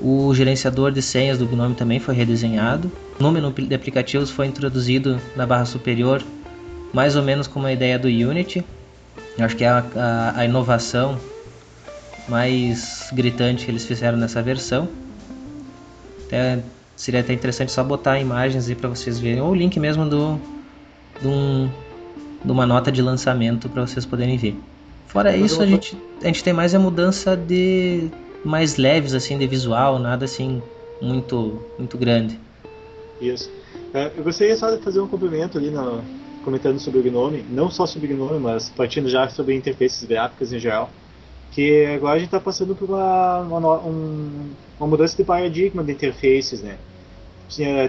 O 0.00 0.34
gerenciador 0.34 0.90
de 0.90 1.00
senhas 1.00 1.38
do 1.38 1.46
Gnome 1.46 1.74
também 1.74 2.00
foi 2.00 2.14
redesenhado. 2.14 2.90
O 3.20 3.30
menu 3.30 3.52
de 3.52 3.74
aplicativos 3.74 4.30
foi 4.30 4.46
introduzido 4.46 5.20
na 5.36 5.46
barra 5.46 5.64
superior, 5.64 6.22
mais 6.92 7.14
ou 7.14 7.22
menos 7.22 7.46
como 7.46 7.66
a 7.66 7.72
ideia 7.72 7.98
do 7.98 8.08
Unity. 8.08 8.64
Eu 9.38 9.44
acho 9.44 9.56
que 9.56 9.64
é 9.64 9.68
a, 9.68 9.84
a, 9.94 10.40
a 10.40 10.44
inovação 10.44 11.18
mais 12.28 13.10
gritante 13.12 13.64
que 13.64 13.70
eles 13.70 13.84
fizeram 13.84 14.18
nessa 14.18 14.42
versão. 14.42 14.88
Até, 16.26 16.60
seria 17.02 17.18
até 17.18 17.32
interessante 17.32 17.72
só 17.72 17.82
botar 17.82 18.20
imagens 18.20 18.68
aí 18.68 18.76
para 18.76 18.88
vocês 18.88 19.18
verem, 19.18 19.40
ou 19.40 19.50
o 19.50 19.54
link 19.56 19.78
mesmo 19.80 20.08
do, 20.08 20.38
do 21.20 21.28
um, 21.28 21.68
de 22.44 22.52
uma 22.52 22.64
nota 22.64 22.92
de 22.92 23.02
lançamento 23.02 23.68
para 23.68 23.84
vocês 23.84 24.06
poderem 24.06 24.36
ver. 24.36 24.56
Fora 25.08 25.36
isso, 25.36 25.60
a 25.60 25.66
gente, 25.66 25.98
a 26.22 26.26
gente 26.26 26.44
tem 26.44 26.52
mais 26.52 26.76
a 26.76 26.78
mudança 26.78 27.36
de 27.36 28.08
mais 28.44 28.76
leves 28.76 29.14
assim 29.14 29.36
de 29.36 29.48
visual, 29.48 29.98
nada 29.98 30.26
assim 30.26 30.62
muito 31.00 31.60
muito 31.76 31.98
grande. 31.98 32.38
Isso. 33.20 33.50
É, 33.92 34.12
eu 34.16 34.22
gostaria 34.22 34.56
só 34.56 34.70
de 34.70 34.80
fazer 34.80 35.00
um 35.00 35.08
complemento 35.08 35.58
ali 35.58 35.70
no, 35.70 36.04
comentando 36.44 36.78
sobre 36.78 37.00
o 37.00 37.02
Gnome, 37.02 37.44
não 37.50 37.68
só 37.68 37.84
sobre 37.84 38.12
o 38.12 38.16
Gnome, 38.16 38.38
mas 38.38 38.70
partindo 38.70 39.08
já 39.08 39.28
sobre 39.28 39.56
interfaces 39.56 40.04
gráficas 40.04 40.52
em 40.52 40.60
geral, 40.60 40.88
que 41.50 41.84
agora 41.86 42.14
a 42.14 42.18
gente 42.18 42.28
está 42.28 42.38
passando 42.38 42.76
por 42.76 42.88
uma, 42.88 43.40
uma, 43.40 43.78
um, 43.80 44.50
uma 44.78 44.86
mudança 44.86 45.16
de 45.16 45.24
paradigma 45.24 45.82
de 45.82 45.90
interfaces, 45.90 46.62
né? 46.62 46.78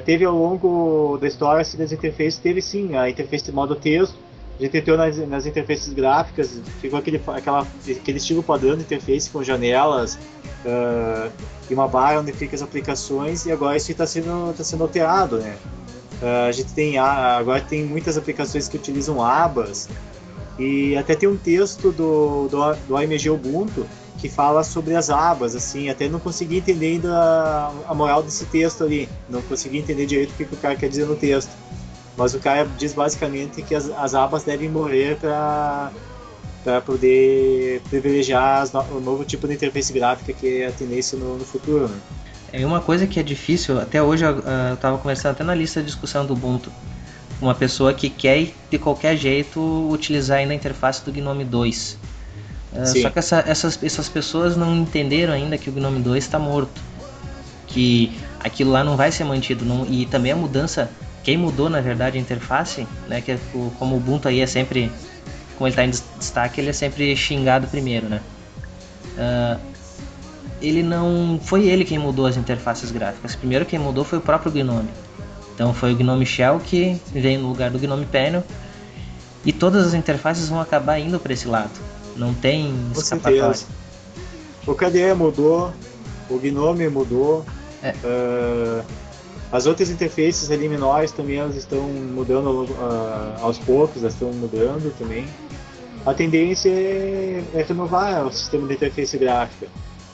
Teve 0.06 0.26
ao 0.26 0.36
longo 0.36 1.18
da 1.20 1.28
história 1.28 1.62
assim, 1.62 1.78
das 1.78 1.92
interfaces, 1.92 2.38
teve 2.38 2.62
sim 2.62 2.96
a 2.96 3.10
interface 3.10 3.46
de 3.46 3.52
modo 3.52 3.76
texto, 3.76 4.16
a 4.60 4.62
gente 4.62 4.72
tentou 4.72 4.98
nas, 4.98 5.18
nas 5.28 5.46
interfaces 5.46 5.94
gráficas, 5.94 6.62
ficou 6.80 7.00
aquele, 7.00 7.22
aquela, 7.28 7.66
aquele 7.90 8.18
estilo 8.18 8.44
padrão 8.44 8.76
de 8.76 8.84
interface 8.84 9.30
com 9.30 9.44
janelas 9.44 10.16
uh, 10.16 11.32
e 11.70 11.74
uma 11.74 11.88
barra 11.88 12.20
onde 12.20 12.32
fica 12.34 12.56
as 12.56 12.62
aplicações, 12.62 13.46
e 13.46 13.52
agora 13.52 13.76
isso 13.76 13.92
está 13.92 14.06
sendo, 14.06 14.54
tá 14.56 14.64
sendo 14.64 14.84
alterado, 14.84 15.38
né? 15.38 15.56
Uh, 16.22 16.48
a 16.48 16.52
gente 16.52 16.72
tem 16.74 16.98
agora 16.98 17.62
tem 17.62 17.84
muitas 17.84 18.18
aplicações 18.18 18.68
que 18.68 18.78
utilizam 18.78 19.24
abas 19.24 19.90
e 20.60 20.96
até 20.96 21.16
tem 21.16 21.28
um 21.28 21.36
texto 21.36 21.92
do, 21.92 22.48
do, 22.48 22.76
do 22.88 22.98
AMG 22.98 23.30
Ubuntu 23.30 23.86
que 24.18 24.30
fala 24.30 24.64
sobre 24.64 24.96
as 24.96 25.10
abas, 25.10 25.56
assim, 25.56 25.90
até 25.90 26.08
não 26.08 26.20
consegui 26.20 26.58
entender 26.58 26.94
ainda 26.94 27.72
a, 27.88 27.94
moral 27.94 28.24
desse 28.24 28.46
texto 28.46 28.84
ali, 28.84 29.10
não 29.30 29.42
consegui 29.42 29.80
entender 29.80 30.06
direito 30.06 30.32
o 30.32 30.34
que, 30.36 30.44
o 30.44 30.58
cara 30.58 30.76
quer 30.76 30.90
dizer 30.90 31.06
no 31.06 31.16
texto. 31.16 31.52
Mas 32.16 32.34
o 32.34 32.40
cara 32.40 32.68
diz 32.78 32.94
basicamente 32.94 33.62
que 33.62 33.74
as, 33.74 33.90
as 33.90 34.14
abas 34.14 34.44
devem 34.44 34.70
morrer 34.70 35.18
para 35.18 35.92
para 36.64 36.80
poder 36.80 37.82
privilegiar 37.90 38.66
no, 38.74 38.98
o 38.98 39.02
novo 39.02 39.26
tipo 39.26 39.46
de 39.48 39.54
interface 39.54 39.92
gráfica 39.92 40.32
que 40.32 40.62
é 40.62 40.68
a 40.68 40.72
tendência 40.72 41.18
no, 41.18 41.38
no 41.38 41.44
futuro. 41.44 41.90
Né? 41.90 41.98
É 42.54 42.66
uma 42.66 42.80
coisa 42.80 43.06
que 43.06 43.20
é 43.20 43.24
difícil, 43.24 43.80
até 43.82 44.02
hoje 44.02 44.24
eu 44.24 44.40
estava 44.74 44.98
conversando 44.98 45.32
até 45.32 45.44
na 45.44 45.54
lista 45.54 45.82
de 45.82 45.88
discussão 45.88 46.26
do 46.26 46.34
Ubuntu, 46.34 46.72
uma 47.42 47.54
pessoa 47.54 47.94
que 47.94 48.10
quer 48.10 48.54
de 48.70 48.78
qualquer 48.78 49.18
jeito 49.18 49.60
utilizar 49.92 50.38
ainda 50.38 50.54
a 50.54 50.56
interface 50.56 51.04
do 51.04 51.12
Gnome 51.12 51.44
2. 51.44 51.98
Uh, 52.76 53.02
só 53.02 53.10
que 53.10 53.20
essa, 53.20 53.44
essas, 53.48 53.80
essas 53.84 54.10
pessoas 54.10 54.58
não 54.58 54.76
entenderam 54.76 55.34
ainda 55.34 55.58
que 55.58 55.70
o 55.70 55.74
Gnome 55.74 56.02
2 56.02 56.24
está 56.24 56.40
morto. 56.40 56.82
Que 57.68 58.12
aquilo 58.40 58.72
lá 58.72 58.84
não 58.84 58.96
vai 58.98 59.12
ser 59.12 59.24
mantido. 59.24 59.66
Não, 59.66 59.86
e 59.86 60.06
também 60.06 60.32
a 60.32 60.36
mudança 60.36 60.90
quem 61.24 61.38
mudou, 61.38 61.70
na 61.70 61.80
verdade, 61.80 62.18
a 62.18 62.22
interface, 62.22 62.86
né, 63.08 63.22
que 63.22 63.32
é 63.32 63.40
como 63.80 63.96
o 63.96 63.98
Ubuntu 63.98 64.28
aí 64.28 64.42
é 64.42 64.46
sempre, 64.46 64.92
como 65.58 65.68
ele 65.68 65.72
está 65.72 65.86
em 65.86 65.90
destaque, 66.20 66.60
ele 66.60 66.70
é 66.70 66.74
sempre 66.74 67.16
xingado 67.16 67.66
primeiro, 67.68 68.10
né? 68.10 68.22
Uh, 69.18 69.60
ele 70.62 70.84
não 70.84 71.40
foi 71.42 71.66
ele 71.66 71.86
quem 71.86 71.98
mudou 71.98 72.26
as 72.26 72.36
interfaces 72.36 72.92
gráficas. 72.92 73.36
Primeiro 73.36 73.66
quem 73.66 73.80
mudou 73.80 74.04
foi 74.04 74.18
o 74.18 74.22
próprio 74.22 74.52
Gnome. 74.52 74.90
Então 75.56 75.74
foi 75.74 75.94
o 75.94 75.96
Gnome 75.96 76.26
Shell 76.26 76.60
que 76.60 77.00
veio 77.12 77.40
no 77.40 77.50
lugar 77.50 77.70
do 77.70 77.80
Gnome 77.80 78.06
Panel 78.06 78.44
e 79.46 79.54
todas 79.54 79.86
as 79.86 79.94
interfaces 79.94 80.50
vão 80.50 80.60
acabar 80.60 81.00
indo 81.00 81.20
para 81.20 81.34
esse 81.34 81.48
lado. 81.48 81.72
Não 82.16 82.34
tem 82.34 82.74
escapatória. 82.96 83.60
O 84.66 84.74
KDE 84.74 85.14
mudou, 85.16 85.74
o 86.30 86.38
Gnome 86.38 86.88
mudou. 86.90 87.46
É. 87.82 87.92
Uh, 87.92 88.84
as 89.52 89.68
outras 89.68 89.92
interfaces 89.92 90.50
ali 90.50 90.68
menores 90.68 91.12
também 91.12 91.38
elas 91.38 91.56
estão 91.56 91.82
mudando 91.82 92.64
uh, 92.64 93.42
aos 93.42 93.60
poucos, 93.60 94.02
elas 94.02 94.14
estão 94.14 94.32
mudando 94.32 94.92
também. 94.98 95.28
A 96.06 96.14
tendência 96.14 96.70
é, 96.70 97.44
é 97.54 97.62
renovar 97.62 98.26
o 98.26 98.32
sistema 98.32 98.68
de 98.68 98.74
interface 98.74 99.18
gráfica. 99.18 99.68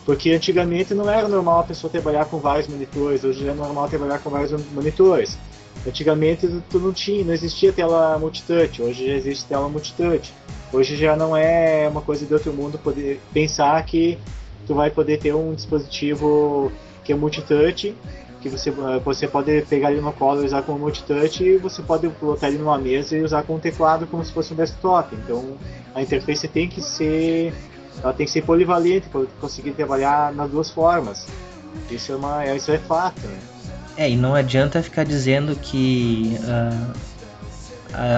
Porque 0.06 0.32
antigamente 0.32 0.94
não 0.94 1.10
era 1.10 1.28
normal 1.28 1.60
a 1.60 1.64
pessoa 1.64 1.90
trabalhar 1.90 2.26
com 2.26 2.40
vários 2.40 2.68
monitores, 2.68 3.24
hoje 3.24 3.48
é 3.48 3.54
normal 3.54 3.88
trabalhar 3.88 4.20
com 4.20 4.30
vários 4.30 4.52
monitores. 4.72 5.38
Antigamente 5.88 6.50
tu 6.70 6.80
não 6.80 6.92
tinha, 6.92 7.24
não 7.24 7.34
existia 7.34 7.72
tela 7.72 8.18
multitouch, 8.20 8.82
hoje 8.82 9.08
já 9.08 9.14
existe 9.14 9.46
tela 9.46 9.70
multitouch. 9.70 10.34
Hoje 10.72 10.96
já 10.96 11.16
não 11.16 11.36
é 11.36 11.88
uma 11.88 12.02
coisa 12.02 12.26
de 12.26 12.34
outro 12.34 12.54
mundo 12.54 12.78
poder 12.78 13.20
pensar 13.34 13.84
que 13.86 14.18
tu 14.68 14.76
vai 14.76 14.92
poder 14.92 15.18
ter 15.18 15.34
um 15.34 15.54
dispositivo 15.54 16.72
que 17.04 17.12
é 17.12 17.16
multitouch, 17.16 17.96
que 18.40 18.50
você, 18.50 18.72
você 19.04 19.28
pode 19.28 19.62
pegar 19.64 19.92
ele 19.92 20.00
no 20.00 20.14
colo 20.14 20.44
e 20.44 20.46
usar 20.46 20.62
como 20.62 20.80
multitouch 20.80 21.44
e 21.44 21.58
você 21.58 21.82
pode 21.82 22.08
botar 22.08 22.50
ele 22.50 22.60
numa 22.60 22.78
mesa 22.78 23.18
e 23.18 23.22
usar 23.22 23.44
com 23.44 23.56
um 23.56 23.60
teclado 23.60 24.06
como 24.08 24.24
se 24.24 24.32
fosse 24.32 24.54
um 24.54 24.56
desktop. 24.56 25.16
Então 25.16 25.58
a 25.94 26.02
interface 26.02 26.48
tem 26.48 26.68
que 26.68 26.82
ser 26.82 27.54
ela 28.02 28.14
tem 28.14 28.26
que 28.26 28.32
ser 28.32 28.44
polivalente 28.44 29.10
para 29.10 29.26
conseguir 29.42 29.72
trabalhar 29.72 30.32
nas 30.34 30.50
duas 30.50 30.70
formas. 30.70 31.28
Isso 31.92 32.12
é, 32.12 32.16
uma, 32.16 32.46
isso 32.56 32.72
é 32.72 32.78
fato. 32.78 33.22
Né? 33.22 33.40
É, 33.98 34.10
e 34.10 34.16
não 34.16 34.34
adianta 34.34 34.82
ficar 34.82 35.04
dizendo 35.04 35.56
que 35.56 36.38
uh, 36.40 36.94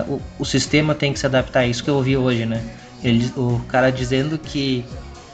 o, 0.07 0.21
o, 0.39 0.45
sistema 0.45 0.93
tem 0.93 1.13
que 1.13 1.19
se 1.19 1.25
adaptar. 1.25 1.63
É 1.63 1.67
isso 1.67 1.83
que 1.83 1.89
eu 1.89 1.95
ouvi 1.95 2.17
hoje, 2.17 2.45
né? 2.45 2.61
Ele, 3.03 3.31
o 3.37 3.59
cara 3.67 3.91
dizendo 3.91 4.37
que 4.37 4.85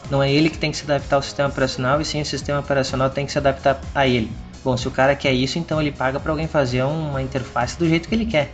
não 0.10 0.22
é 0.24 0.32
ele 0.32 0.50
que 0.50 0.58
tem 0.58 0.72
que 0.72 0.78
se 0.78 0.84
adaptar 0.84 1.18
ao 1.18 1.22
sistema 1.22 1.50
operacional, 1.50 2.00
e 2.00 2.06
sim 2.06 2.22
o 2.22 2.26
sistema 2.26 2.60
operacional 2.60 3.10
tem 3.10 3.26
que 3.26 3.32
se 3.32 3.38
adaptar 3.38 3.82
a 3.94 4.08
ele. 4.08 4.32
Bom, 4.64 4.76
se 4.78 4.88
o 4.88 4.92
cara 4.92 5.16
quer 5.16 5.34
isso, 5.34 5.60
então 5.60 5.82
ele 5.82 5.92
paga 5.92 6.20
para 6.20 6.32
alguém 6.32 6.48
fazer 6.48 6.84
uma 6.84 7.22
interface 7.22 7.78
do 7.78 7.88
jeito 7.88 8.08
que 8.08 8.16
ele 8.16 8.26
quer. 8.26 8.52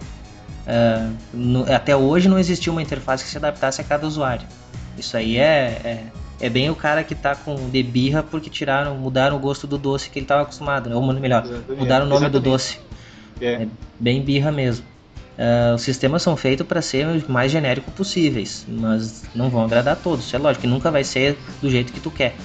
Uh, 0.66 1.14
no, 1.34 1.74
até 1.74 1.96
hoje 1.96 2.30
não 2.30 2.40
existiu 2.40 2.72
uma 2.72 2.82
interface 2.82 3.24
que 3.24 3.30
se 3.30 3.38
adaptasse 3.38 3.82
a 3.82 3.84
cada 3.84 4.08
usuário. 4.08 4.48
Isso 4.98 5.18
aí 5.18 5.38
é, 5.38 5.82
é, 5.84 6.04
é 6.40 6.50
bem 6.50 6.70
o 6.70 6.76
cara 6.76 7.04
que 7.04 7.16
tá 7.16 7.36
com 7.36 7.70
de 7.70 7.84
birra 7.84 8.24
porque 8.24 8.50
tiraram, 8.50 8.96
mudaram 8.96 9.36
o 9.36 9.40
gosto 9.40 9.68
do 9.68 9.78
doce 9.78 10.10
que 10.10 10.20
ele 10.20 10.24
estava 10.24 10.44
acostumado, 10.44 10.90
né? 10.90 10.96
ou 10.96 11.14
melhor, 11.14 11.44
Exatamente. 11.44 11.80
mudaram 11.80 12.06
o 12.06 12.10
nome 12.10 12.26
Exatamente. 12.26 12.44
do 12.44 12.50
doce. 12.52 12.80
É. 13.42 13.64
é. 13.64 13.68
bem 14.00 14.22
birra 14.22 14.52
mesmo. 14.52 14.86
Uh, 15.38 15.74
os 15.74 15.82
sistemas 15.82 16.22
são 16.22 16.38
feitos 16.38 16.66
para 16.66 16.82
ser 16.82 17.08
o 17.08 17.32
mais 17.32 17.52
genérico 17.52 17.90
possíveis, 17.92 18.66
mas 18.68 19.24
não 19.34 19.50
vão 19.50 19.64
agradar 19.64 19.94
a 19.94 19.96
todos. 19.96 20.32
É 20.34 20.38
lógico 20.38 20.62
que 20.62 20.68
nunca 20.68 20.92
vai 20.92 21.04
ser 21.04 21.38
do 21.62 21.70
jeito 21.70 21.92
que 21.92 22.00
tu 22.00 22.12
quer. 22.12 22.36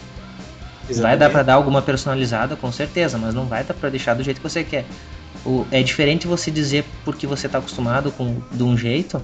Exatamente. 0.88 1.03
Vai 1.03 1.16
dar 1.18 1.31
para 1.31 1.42
dar 1.42 1.55
alguma 1.55 1.83
personalizada, 1.83 2.57
com 2.57 2.72
certeza, 2.72 3.18
mas 3.18 3.35
não 3.35 3.44
vai 3.44 3.62
dar 3.62 3.74
para 3.74 3.90
deixar 3.90 4.14
do 4.14 4.22
jeito 4.22 4.40
que 4.40 4.48
você 4.48 4.64
quer. 4.64 4.87
O, 5.44 5.66
é 5.70 5.83
diferente 5.83 6.27
você 6.27 6.51
dizer 6.51 6.85
porque 7.05 7.27
você 7.27 7.46
está 7.46 7.59
acostumado 7.59 8.11
com 8.11 8.40
de 8.51 8.62
um 8.62 8.77
jeito 8.77 9.22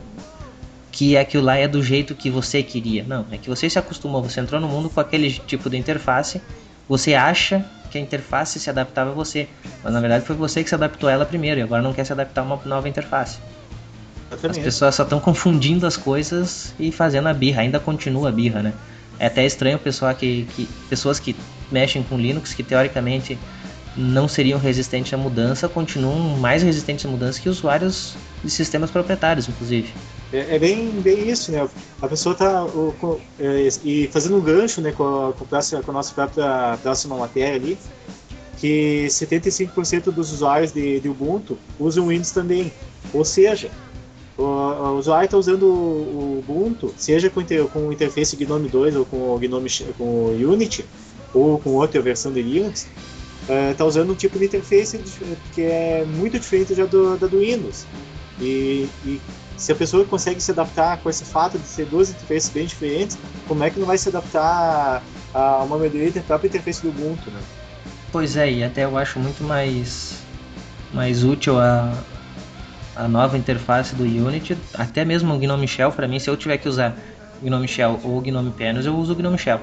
que 0.92 1.16
aquilo 1.16 1.42
lá 1.42 1.56
é 1.56 1.66
do 1.66 1.82
jeito 1.82 2.14
que 2.14 2.30
você 2.30 2.62
queria. 2.62 3.02
Não, 3.02 3.26
é 3.32 3.38
que 3.38 3.48
você 3.48 3.68
se 3.68 3.78
acostumou, 3.78 4.22
você 4.22 4.40
entrou 4.40 4.60
no 4.60 4.68
mundo 4.68 4.88
com 4.90 5.00
aquele 5.00 5.30
tipo 5.30 5.68
de 5.68 5.76
interface, 5.76 6.40
você 6.88 7.14
acha 7.14 7.64
que 7.90 7.98
a 7.98 8.00
interface 8.00 8.58
se 8.58 8.68
adaptava 8.68 9.10
a 9.10 9.14
você, 9.14 9.48
mas 9.82 9.92
na 9.92 10.00
verdade 10.00 10.24
foi 10.24 10.34
você 10.36 10.62
que 10.62 10.68
se 10.68 10.74
adaptou 10.74 11.08
a 11.08 11.12
ela 11.12 11.24
primeiro 11.24 11.60
e 11.60 11.62
agora 11.62 11.82
não 11.82 11.92
quer 11.92 12.04
se 12.04 12.12
adaptar 12.12 12.40
a 12.40 12.44
uma 12.44 12.60
nova 12.64 12.88
interface. 12.88 13.38
As 14.30 14.58
pessoas 14.58 14.94
só 14.94 15.04
estão 15.04 15.20
confundindo 15.20 15.86
as 15.86 15.96
coisas 15.96 16.74
e 16.78 16.90
fazendo 16.90 17.28
a 17.28 17.32
birra, 17.32 17.62
ainda 17.62 17.78
continua 17.78 18.30
a 18.30 18.32
birra, 18.32 18.62
né? 18.62 18.72
É 19.18 19.26
até 19.26 19.46
estranho 19.46 19.78
pessoal 19.78 20.12
que, 20.14 20.46
que, 20.56 20.66
pessoas 20.88 21.20
que 21.20 21.36
mexem 21.70 22.02
com 22.02 22.18
Linux, 22.18 22.52
que 22.52 22.64
teoricamente 22.64 23.38
não 23.96 24.26
seriam 24.26 24.58
resistentes 24.58 25.14
à 25.14 25.16
mudança, 25.16 25.68
continuam 25.68 26.18
mais 26.36 26.62
resistentes 26.62 27.06
à 27.06 27.08
mudança 27.08 27.40
que 27.40 27.48
usuários 27.48 28.16
de 28.42 28.50
sistemas 28.50 28.90
proprietários, 28.90 29.48
inclusive. 29.48 29.92
É, 30.34 30.56
é, 30.56 30.58
bem, 30.58 30.90
bem 31.00 31.28
isso, 31.28 31.52
né? 31.52 31.68
A 32.02 32.08
pessoa 32.08 32.32
está 32.32 32.66
é, 33.38 33.68
e 33.84 34.08
fazendo 34.08 34.36
um 34.36 34.40
gancho 34.40 34.80
né, 34.80 34.90
com, 34.90 35.28
a, 35.28 35.32
com, 35.32 35.44
a, 35.44 35.82
com 35.82 35.90
a 35.92 35.94
nossa 35.94 36.12
própria 36.12 36.76
próxima 36.82 37.16
matéria 37.16 37.54
ali, 37.54 37.78
que 38.58 39.06
75% 39.08 40.10
dos 40.10 40.32
usuários 40.32 40.72
de, 40.72 40.98
de, 40.98 41.08
Ubuntu 41.08 41.56
usam 41.78 42.08
Windows 42.08 42.32
também. 42.32 42.72
Ou 43.12 43.24
seja, 43.24 43.70
o, 44.36 44.42
o 44.42 44.98
usuário 44.98 45.26
está 45.26 45.38
usando 45.38 45.66
o, 45.66 45.68
o, 45.68 46.38
Ubuntu, 46.40 46.92
seja 46.96 47.30
com, 47.30 47.40
com 47.72 47.86
o 47.86 47.92
interface 47.92 48.34
GNOME 48.34 48.68
2 48.68 48.96
ou 48.96 49.04
com 49.04 49.36
o 49.36 49.38
GNOME 49.38 49.70
com 49.96 50.04
o 50.04 50.52
Unity, 50.52 50.84
ou 51.32 51.60
com 51.60 51.70
outra 51.70 52.02
versão 52.02 52.32
de 52.32 52.42
Linux, 52.42 52.88
está 53.70 53.84
é, 53.84 53.86
usando 53.86 54.10
um 54.10 54.16
tipo 54.16 54.36
de 54.36 54.46
interface 54.46 54.98
que 55.54 55.62
é 55.62 56.04
muito 56.04 56.40
diferente 56.40 56.74
da 56.74 56.86
do, 56.86 57.16
da 57.16 57.28
do 57.28 57.38
Windows. 57.38 57.86
E, 58.40 58.88
e 59.04 59.20
se 59.56 59.72
a 59.72 59.74
pessoa 59.74 60.04
consegue 60.04 60.40
se 60.40 60.50
adaptar 60.50 60.98
com 60.98 61.08
esse 61.08 61.24
fato 61.24 61.58
de 61.58 61.66
ser 61.66 61.86
duas 61.86 62.10
interfaces 62.10 62.50
bem 62.50 62.66
diferentes, 62.66 63.16
como 63.46 63.62
é 63.62 63.70
que 63.70 63.78
não 63.78 63.86
vai 63.86 63.98
se 63.98 64.08
adaptar 64.08 65.02
a 65.32 65.62
uma 65.62 65.78
melhoria 65.78 66.10
da 66.10 66.20
própria 66.22 66.48
interface 66.48 66.82
do 66.82 66.88
Ubuntu, 66.88 67.30
né? 67.30 67.40
Pois 68.10 68.36
é, 68.36 68.50
e 68.50 68.64
até 68.64 68.84
eu 68.84 68.96
acho 68.96 69.18
muito 69.18 69.42
mais, 69.42 70.18
mais 70.92 71.24
útil 71.24 71.58
a, 71.58 71.92
a 72.94 73.08
nova 73.08 73.36
interface 73.36 73.94
do 73.94 74.04
Unity, 74.04 74.56
até 74.74 75.04
mesmo 75.04 75.34
o 75.34 75.38
Gnome 75.38 75.66
Shell, 75.66 75.90
para 75.90 76.06
mim, 76.06 76.18
se 76.18 76.30
eu 76.30 76.36
tiver 76.36 76.58
que 76.58 76.68
usar 76.68 76.96
Gnome 77.42 77.66
Shell 77.66 78.00
ou 78.04 78.20
Gnome 78.20 78.52
Panos, 78.52 78.86
eu 78.86 78.96
uso 78.96 79.12
o 79.12 79.16
Gnome 79.16 79.38
Shell. 79.38 79.60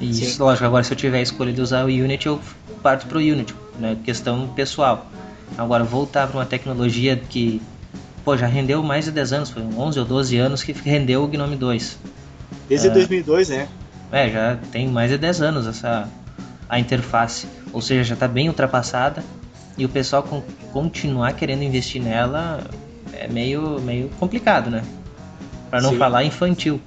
E 0.00 0.14
Sim. 0.14 0.42
lógico, 0.42 0.64
agora 0.64 0.82
se 0.82 0.92
eu 0.92 0.96
tiver 0.96 1.18
a 1.18 1.22
escolha 1.22 1.52
de 1.52 1.60
usar 1.60 1.84
o 1.84 1.88
Unity, 1.88 2.26
eu 2.26 2.40
parto 2.82 3.06
para 3.06 3.18
o 3.18 3.20
Unity, 3.20 3.54
né? 3.78 3.96
questão 4.04 4.48
pessoal. 4.48 5.10
Agora, 5.56 5.84
voltar 5.84 6.26
para 6.26 6.38
uma 6.38 6.46
tecnologia 6.46 7.16
que 7.16 7.60
pô, 8.24 8.36
já 8.36 8.46
rendeu 8.46 8.82
mais 8.82 9.04
de 9.04 9.10
10 9.10 9.32
anos, 9.32 9.50
foi 9.50 9.62
11 9.62 9.98
ou 9.98 10.04
12 10.04 10.36
anos 10.38 10.62
que 10.62 10.72
rendeu 10.72 11.22
o 11.22 11.28
Gnome 11.28 11.56
2. 11.56 11.98
Desde 12.68 12.88
uh, 12.88 12.92
2002, 12.92 13.48
né? 13.48 13.68
É, 14.12 14.30
já 14.30 14.58
tem 14.70 14.88
mais 14.88 15.10
de 15.10 15.18
10 15.18 15.42
anos 15.42 15.66
essa 15.66 16.08
a 16.68 16.78
interface, 16.78 17.48
ou 17.72 17.82
seja, 17.82 18.04
já 18.04 18.14
está 18.14 18.28
bem 18.28 18.48
ultrapassada 18.48 19.24
e 19.76 19.84
o 19.84 19.88
pessoal 19.88 20.22
continuar 20.72 21.32
querendo 21.32 21.64
investir 21.64 22.00
nela 22.00 22.62
é 23.12 23.26
meio, 23.26 23.80
meio 23.80 24.08
complicado, 24.10 24.70
né? 24.70 24.84
Para 25.68 25.80
não 25.80 25.90
Sim. 25.90 25.98
falar 25.98 26.22
infantil. 26.22 26.80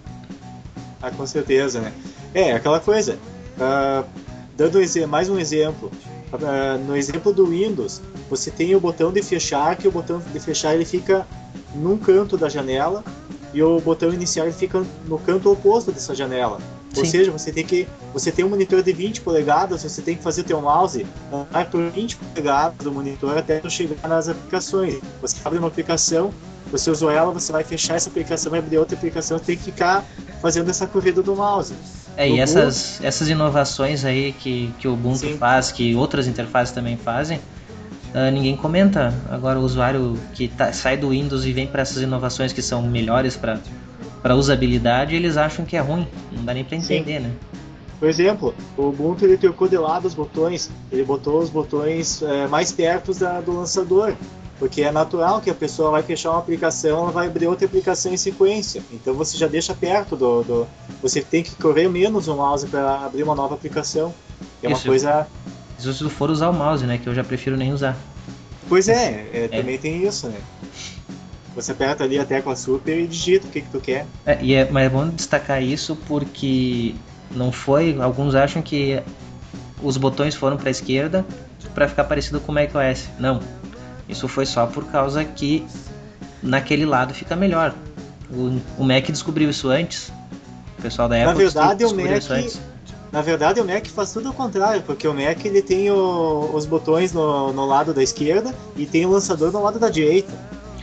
Ah, 1.01 1.11
com 1.11 1.27
certeza, 1.27 1.81
né? 1.81 1.91
É, 2.33 2.53
aquela 2.53 2.79
coisa. 2.79 3.17
Uh, 3.57 4.05
dando 4.55 4.79
mais 5.07 5.29
um 5.29 5.37
exemplo, 5.37 5.91
Uh, 6.33 6.83
no 6.87 6.97
exemplo 6.97 7.31
do 7.31 7.45
Windows, 7.45 8.01
você 8.29 8.51
tem 8.51 8.75
o 8.75 8.79
botão 8.79 9.11
de 9.11 9.21
fechar, 9.21 9.75
que 9.75 9.87
o 9.87 9.91
botão 9.91 10.19
de 10.19 10.39
fechar 10.39 10.73
ele 10.73 10.85
fica 10.85 11.27
num 11.75 11.97
canto 11.97 12.37
da 12.37 12.49
janela 12.49 13.03
e 13.53 13.61
o 13.61 13.79
botão 13.79 14.13
iniciar 14.13 14.45
ele 14.45 14.53
fica 14.53 14.83
no 15.07 15.19
canto 15.19 15.51
oposto 15.51 15.91
dessa 15.91 16.15
janela. 16.15 16.59
Sim. 16.93 16.99
Ou 16.99 17.05
seja, 17.05 17.31
você 17.31 17.51
tem 17.51 17.65
que 17.65 17.87
você 18.13 18.31
tem 18.31 18.45
um 18.45 18.49
monitor 18.49 18.83
de 18.83 18.93
20 18.93 19.21
polegadas, 19.21 19.83
você 19.83 20.01
tem 20.01 20.15
que 20.15 20.23
fazer 20.23 20.41
o 20.41 20.43
teu 20.43 20.61
mouse 20.61 21.05
andar 21.31 21.69
por 21.69 21.89
20 21.89 22.17
polegadas 22.17 22.77
do 22.77 22.91
monitor 22.91 23.37
até 23.37 23.61
chegar 23.69 24.07
nas 24.07 24.29
aplicações. 24.29 24.99
Você 25.21 25.37
abre 25.43 25.57
uma 25.57 25.67
aplicação, 25.67 26.31
você 26.71 26.89
usou 26.89 27.09
ela, 27.09 27.31
você 27.31 27.51
vai 27.51 27.63
fechar 27.63 27.95
essa 27.95 28.09
aplicação, 28.09 28.51
vai 28.51 28.59
abrir 28.59 28.77
outra 28.77 28.95
aplicação, 28.95 29.39
tem 29.39 29.57
que 29.57 29.63
ficar 29.63 30.05
fazendo 30.41 30.69
essa 30.69 30.85
corrida 30.85 31.21
do 31.21 31.35
mouse. 31.35 31.73
É, 32.15 32.29
e 32.29 32.39
essas, 32.39 32.99
essas 33.01 33.27
inovações 33.27 34.05
aí 34.05 34.33
que, 34.33 34.71
que 34.77 34.87
o 34.87 34.93
Ubuntu 34.93 35.19
Sim. 35.19 35.37
faz, 35.37 35.71
que 35.71 35.95
outras 35.95 36.27
interfaces 36.27 36.73
também 36.73 36.95
fazem, 36.95 37.39
uh, 38.13 38.31
ninguém 38.31 38.55
comenta. 38.55 39.13
Agora 39.29 39.59
o 39.59 39.63
usuário 39.63 40.17
que 40.33 40.47
tá, 40.47 40.71
sai 40.71 40.97
do 40.97 41.09
Windows 41.09 41.45
e 41.45 41.51
vem 41.51 41.67
para 41.67 41.81
essas 41.81 42.01
inovações 42.01 42.53
que 42.53 42.61
são 42.61 42.81
melhores 42.81 43.37
para 43.37 44.35
usabilidade, 44.35 45.15
eles 45.15 45.37
acham 45.37 45.65
que 45.65 45.75
é 45.75 45.79
ruim. 45.79 46.07
Não 46.31 46.43
dá 46.45 46.53
nem 46.53 46.63
para 46.63 46.77
entender, 46.77 47.21
Sim. 47.21 47.27
né? 47.27 47.33
Por 47.99 48.09
exemplo, 48.09 48.53
o 48.75 48.89
Ubuntu 48.89 49.23
ele 49.23 49.37
trocou 49.37 49.67
de 49.67 49.77
lado 49.77 50.05
os 50.05 50.13
botões, 50.13 50.69
ele 50.91 51.03
botou 51.03 51.39
os 51.39 51.49
botões 51.49 52.21
é, 52.21 52.47
mais 52.47 52.71
perto 52.71 53.13
da, 53.13 53.39
do 53.39 53.53
lançador. 53.53 54.13
Porque 54.59 54.81
é 54.81 54.91
natural 54.91 55.41
que 55.41 55.49
a 55.49 55.53
pessoa 55.53 55.91
vai 55.91 56.03
fechar 56.03 56.31
uma 56.31 56.39
aplicação, 56.39 56.99
ela 56.99 57.11
vai 57.11 57.27
abrir 57.27 57.47
outra 57.47 57.65
aplicação 57.65 58.13
em 58.13 58.17
sequência. 58.17 58.81
Então 58.91 59.13
você 59.13 59.37
já 59.37 59.47
deixa 59.47 59.73
perto 59.73 60.15
do. 60.15 60.43
do 60.43 60.67
você 61.01 61.21
tem 61.21 61.43
que 61.43 61.55
correr 61.55 61.89
menos 61.89 62.27
o 62.27 62.35
mouse 62.35 62.67
para 62.67 63.05
abrir 63.05 63.23
uma 63.23 63.35
nova 63.35 63.55
aplicação. 63.55 64.13
É 64.61 64.67
uma 64.67 64.77
Isso. 64.77 64.87
coisa. 64.87 65.27
Se 65.77 66.09
for 66.09 66.29
usar 66.29 66.49
o 66.49 66.53
mouse, 66.53 66.85
né? 66.85 66.97
Que 66.97 67.07
eu 67.07 67.15
já 67.15 67.23
prefiro 67.23 67.57
nem 67.57 67.73
usar. 67.73 67.97
Pois 68.69 68.87
é, 68.87 69.27
é, 69.33 69.45
é. 69.45 69.47
também 69.47 69.77
tem 69.77 70.05
isso, 70.05 70.27
né? 70.27 70.39
Você 71.55 71.71
aperta 71.71 72.03
ali 72.03 72.17
a 72.17 72.25
tecla 72.25 72.55
super 72.55 72.97
e 72.97 73.05
digita 73.05 73.47
o 73.47 73.49
que, 73.49 73.61
que 73.61 73.69
tu 73.69 73.79
quer. 73.79 74.07
É, 74.25 74.39
e 74.41 74.55
é, 74.55 74.69
mas 74.71 74.85
é 74.85 74.89
bom 74.89 75.07
destacar 75.09 75.61
isso 75.61 75.95
porque 76.07 76.95
não 77.29 77.51
foi. 77.51 77.95
Alguns 78.01 78.33
acham 78.33 78.61
que 78.61 79.01
os 79.81 79.97
botões 79.97 80.33
foram 80.33 80.57
para 80.57 80.69
a 80.69 80.71
esquerda 80.71 81.25
para 81.75 81.87
ficar 81.87 82.05
parecido 82.05 82.39
com 82.39 82.51
o 82.51 82.55
macOS. 82.55 83.09
Não, 83.19 83.39
isso 84.07 84.27
foi 84.27 84.45
só 84.45 84.65
por 84.65 84.85
causa 84.85 85.23
que 85.23 85.65
naquele 86.41 86.85
lado 86.85 87.13
fica 87.13 87.35
melhor. 87.35 87.73
O, 88.31 88.59
o 88.79 88.83
Mac 88.83 89.05
descobriu 89.05 89.49
isso 89.49 89.69
antes. 89.69 90.11
O 90.77 90.81
pessoal 90.81 91.07
da 91.07 91.15
Apple 91.15 91.27
na 91.27 91.33
verdade, 91.33 91.85
o 91.85 91.95
Mac, 91.95 92.17
isso 92.17 92.33
antes. 92.33 92.61
Na 93.13 93.21
verdade, 93.21 93.61
o 93.61 93.65
Mac 93.65 93.85
faz 93.89 94.11
tudo 94.11 94.29
ao 94.29 94.33
contrário, 94.33 94.81
porque 94.81 95.07
o 95.07 95.13
Mac 95.13 95.45
ele 95.45 95.61
tem 95.61 95.91
o, 95.91 96.49
os 96.51 96.65
botões 96.65 97.13
no, 97.13 97.53
no 97.53 97.63
lado 97.63 97.93
da 97.93 98.01
esquerda 98.01 98.51
e 98.75 98.87
tem 98.87 99.05
o 99.05 99.11
lançador 99.11 99.51
no 99.51 99.61
lado 99.61 99.77
da 99.77 99.87
direita. 99.87 100.33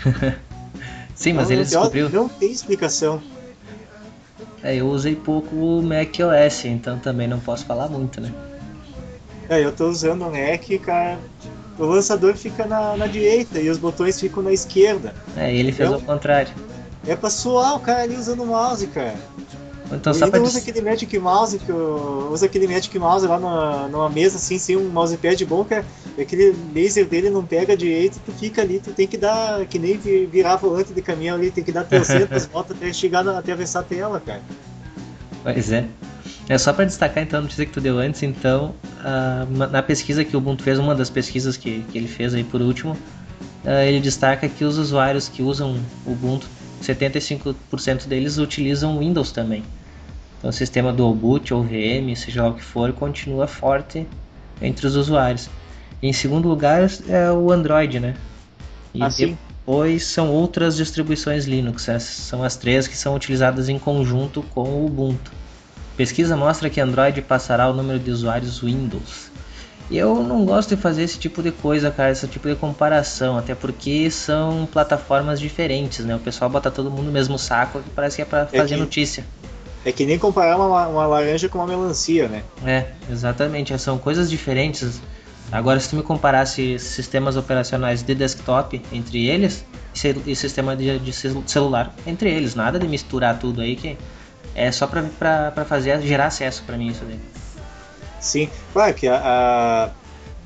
Sim, 1.12 1.32
mas 1.32 1.50
então, 1.50 1.56
ele 1.56 1.64
descobriu. 1.64 2.08
Não 2.08 2.28
tem 2.28 2.52
explicação. 2.52 3.20
É, 4.62 4.76
eu 4.76 4.86
usei 4.86 5.16
pouco 5.16 5.56
o 5.56 5.82
Mac 5.82 6.14
OS, 6.20 6.66
então 6.66 7.00
também 7.00 7.26
não 7.26 7.40
posso 7.40 7.64
falar 7.66 7.88
muito, 7.88 8.20
né? 8.20 8.32
É, 9.48 9.64
eu 9.64 9.72
tô 9.72 9.88
usando 9.88 10.22
o 10.22 10.30
Mac, 10.30 10.62
cara, 10.84 11.18
o 11.76 11.84
lançador 11.84 12.36
fica 12.36 12.64
na, 12.64 12.96
na 12.96 13.08
direita 13.08 13.58
e 13.58 13.68
os 13.68 13.76
botões 13.76 14.20
ficam 14.20 14.40
na 14.40 14.52
esquerda. 14.52 15.12
É, 15.36 15.52
ele 15.52 15.72
fez 15.72 15.90
Eu- 15.90 15.98
o 15.98 16.02
contrário. 16.02 16.52
É 17.04 17.16
pra 17.16 17.28
suar 17.28 17.74
o 17.74 17.80
cara 17.80 18.02
ali 18.02 18.14
usando 18.14 18.44
o 18.44 18.46
mouse, 18.46 18.86
cara. 18.86 19.16
Então 19.92 20.14
só 20.14 20.30
pra 20.30 20.40
usa 20.40 20.58
aquele 20.58 20.80
Magic 20.80 21.18
Mouse 21.18 21.58
que 21.58 21.68
eu, 21.68 22.28
usa 22.32 22.46
aquele 22.46 22.68
Magic 22.68 22.96
Mouse 22.98 23.26
lá 23.26 23.38
numa, 23.40 23.88
numa 23.88 24.08
mesa 24.08 24.36
assim, 24.36 24.58
sem 24.58 24.76
um 24.76 24.88
mousepad 24.88 25.44
bom, 25.44 25.64
cara. 25.64 25.84
E 26.16 26.22
aquele 26.22 26.54
laser 26.74 27.06
dele 27.06 27.28
não 27.30 27.44
pega 27.44 27.76
direito, 27.76 28.20
tu 28.24 28.30
fica 28.32 28.62
ali, 28.62 28.78
tu 28.78 28.92
tem 28.92 29.06
que 29.08 29.16
dar, 29.16 29.64
que 29.66 29.78
nem 29.78 29.96
vi- 29.98 30.26
virar 30.26 30.56
volante 30.56 30.92
de 30.92 31.02
caminhão 31.02 31.36
ali, 31.36 31.50
tem 31.50 31.64
que 31.64 31.72
dar 31.72 31.84
300 31.84 32.46
voltas 32.52 32.76
até 32.76 32.92
chegar 32.92 33.24
na, 33.24 33.32
até 33.32 33.38
atravessar 33.52 33.80
a 33.80 33.82
tela, 33.82 34.20
cara. 34.24 34.42
Pois 35.42 35.72
é. 35.72 35.86
É 36.48 36.58
só 36.58 36.72
para 36.72 36.84
destacar 36.84 37.22
então 37.22 37.38
a 37.38 37.42
notícia 37.42 37.64
que 37.64 37.72
tu 37.72 37.80
deu 37.80 37.98
antes, 37.98 38.22
então, 38.22 38.74
ma- 39.56 39.66
na 39.68 39.82
pesquisa 39.82 40.24
que 40.24 40.34
o 40.36 40.38
Ubuntu 40.38 40.62
fez, 40.62 40.78
uma 40.78 40.94
das 40.94 41.08
pesquisas 41.10 41.56
que, 41.56 41.80
que 41.90 41.96
ele 41.98 42.08
fez 42.08 42.34
aí 42.34 42.42
por 42.44 42.60
último, 42.60 42.96
ah, 43.64 43.84
ele 43.84 44.00
destaca 44.00 44.48
que 44.48 44.64
os 44.64 44.76
usuários 44.78 45.28
que 45.28 45.42
usam 45.42 45.80
o 46.06 46.12
Ubuntu, 46.12 46.46
75% 46.82 48.06
deles 48.06 48.38
utilizam 48.38 48.98
Windows 48.98 49.30
também. 49.32 49.62
Então 50.40 50.50
o 50.50 50.52
sistema 50.52 50.92
do 50.92 51.12
boot 51.14 51.54
ou 51.54 51.62
VM, 51.62 52.16
seja 52.16 52.42
lá 52.42 52.48
o 52.48 52.54
que 52.54 52.62
for, 52.64 52.92
continua 52.92 53.46
forte 53.46 54.06
entre 54.60 54.86
os 54.86 54.96
usuários. 54.96 55.48
E 56.02 56.08
em 56.08 56.12
segundo 56.12 56.48
lugar 56.48 56.88
é 57.08 57.30
o 57.30 57.52
Android, 57.52 58.00
né? 58.00 58.14
E 58.94 59.02
Ah, 59.02 59.10
sim. 59.10 59.36
depois 59.66 60.06
são 60.06 60.30
outras 60.30 60.76
distribuições 60.76 61.44
Linux, 61.44 61.88
essas 61.88 62.08
são 62.14 62.42
as 62.42 62.56
três 62.56 62.88
que 62.88 62.96
são 62.96 63.14
utilizadas 63.14 63.68
em 63.68 63.78
conjunto 63.78 64.42
com 64.54 64.62
o 64.62 64.86
Ubuntu. 64.86 65.30
Pesquisa 65.96 66.34
mostra 66.34 66.70
que 66.70 66.80
Android 66.80 67.20
passará 67.20 67.68
o 67.68 67.74
número 67.74 67.98
de 67.98 68.10
usuários 68.10 68.60
Windows. 68.60 69.30
E 69.90 69.98
eu 69.98 70.22
não 70.22 70.46
gosto 70.46 70.74
de 70.74 70.80
fazer 70.80 71.02
esse 71.02 71.18
tipo 71.18 71.42
de 71.42 71.50
coisa, 71.50 71.90
cara, 71.90 72.12
esse 72.12 72.26
tipo 72.26 72.48
de 72.48 72.54
comparação, 72.54 73.36
até 73.36 73.54
porque 73.54 74.10
são 74.10 74.66
plataformas 74.72 75.38
diferentes, 75.38 76.04
né? 76.04 76.14
O 76.14 76.18
pessoal 76.20 76.48
bota 76.48 76.70
todo 76.70 76.90
mundo 76.90 77.02
no 77.02 77.12
mesmo 77.12 77.36
saco 77.38 77.80
que 77.82 77.90
parece 77.90 78.16
que 78.16 78.22
é 78.22 78.24
pra 78.24 78.48
É 78.50 78.58
fazer 78.58 78.76
que- 78.76 78.80
notícia. 78.80 79.24
É 79.84 79.92
que 79.92 80.04
nem 80.04 80.18
comparar 80.18 80.56
uma, 80.56 80.86
uma 80.88 81.06
laranja 81.06 81.48
com 81.48 81.58
uma 81.58 81.66
melancia, 81.66 82.28
né? 82.28 82.42
É, 82.64 82.86
exatamente, 83.10 83.76
são 83.78 83.96
coisas 83.98 84.28
diferentes. 84.28 85.00
Agora, 85.50 85.80
se 85.80 85.88
tu 85.90 85.96
me 85.96 86.02
comparasse 86.02 86.78
sistemas 86.78 87.36
operacionais 87.36 88.02
de 88.02 88.14
desktop 88.14 88.80
entre 88.92 89.26
eles 89.26 89.64
e 90.26 90.36
sistema 90.36 90.76
de, 90.76 90.98
de 90.98 91.12
cel- 91.12 91.42
celular 91.46 91.94
entre 92.06 92.30
eles, 92.30 92.54
nada 92.54 92.78
de 92.78 92.86
misturar 92.86 93.38
tudo 93.38 93.60
aí 93.60 93.74
que 93.74 93.96
é 94.54 94.70
só 94.70 94.86
pra 94.86 95.64
fazer 95.66 96.00
gerar 96.02 96.26
acesso 96.26 96.62
pra 96.64 96.76
mim 96.76 96.88
isso 96.88 97.04
daí. 97.04 97.18
Sim, 98.20 98.48
claro 98.72 98.94
que 98.94 99.08
a, 99.08 99.16
a- 99.16 99.90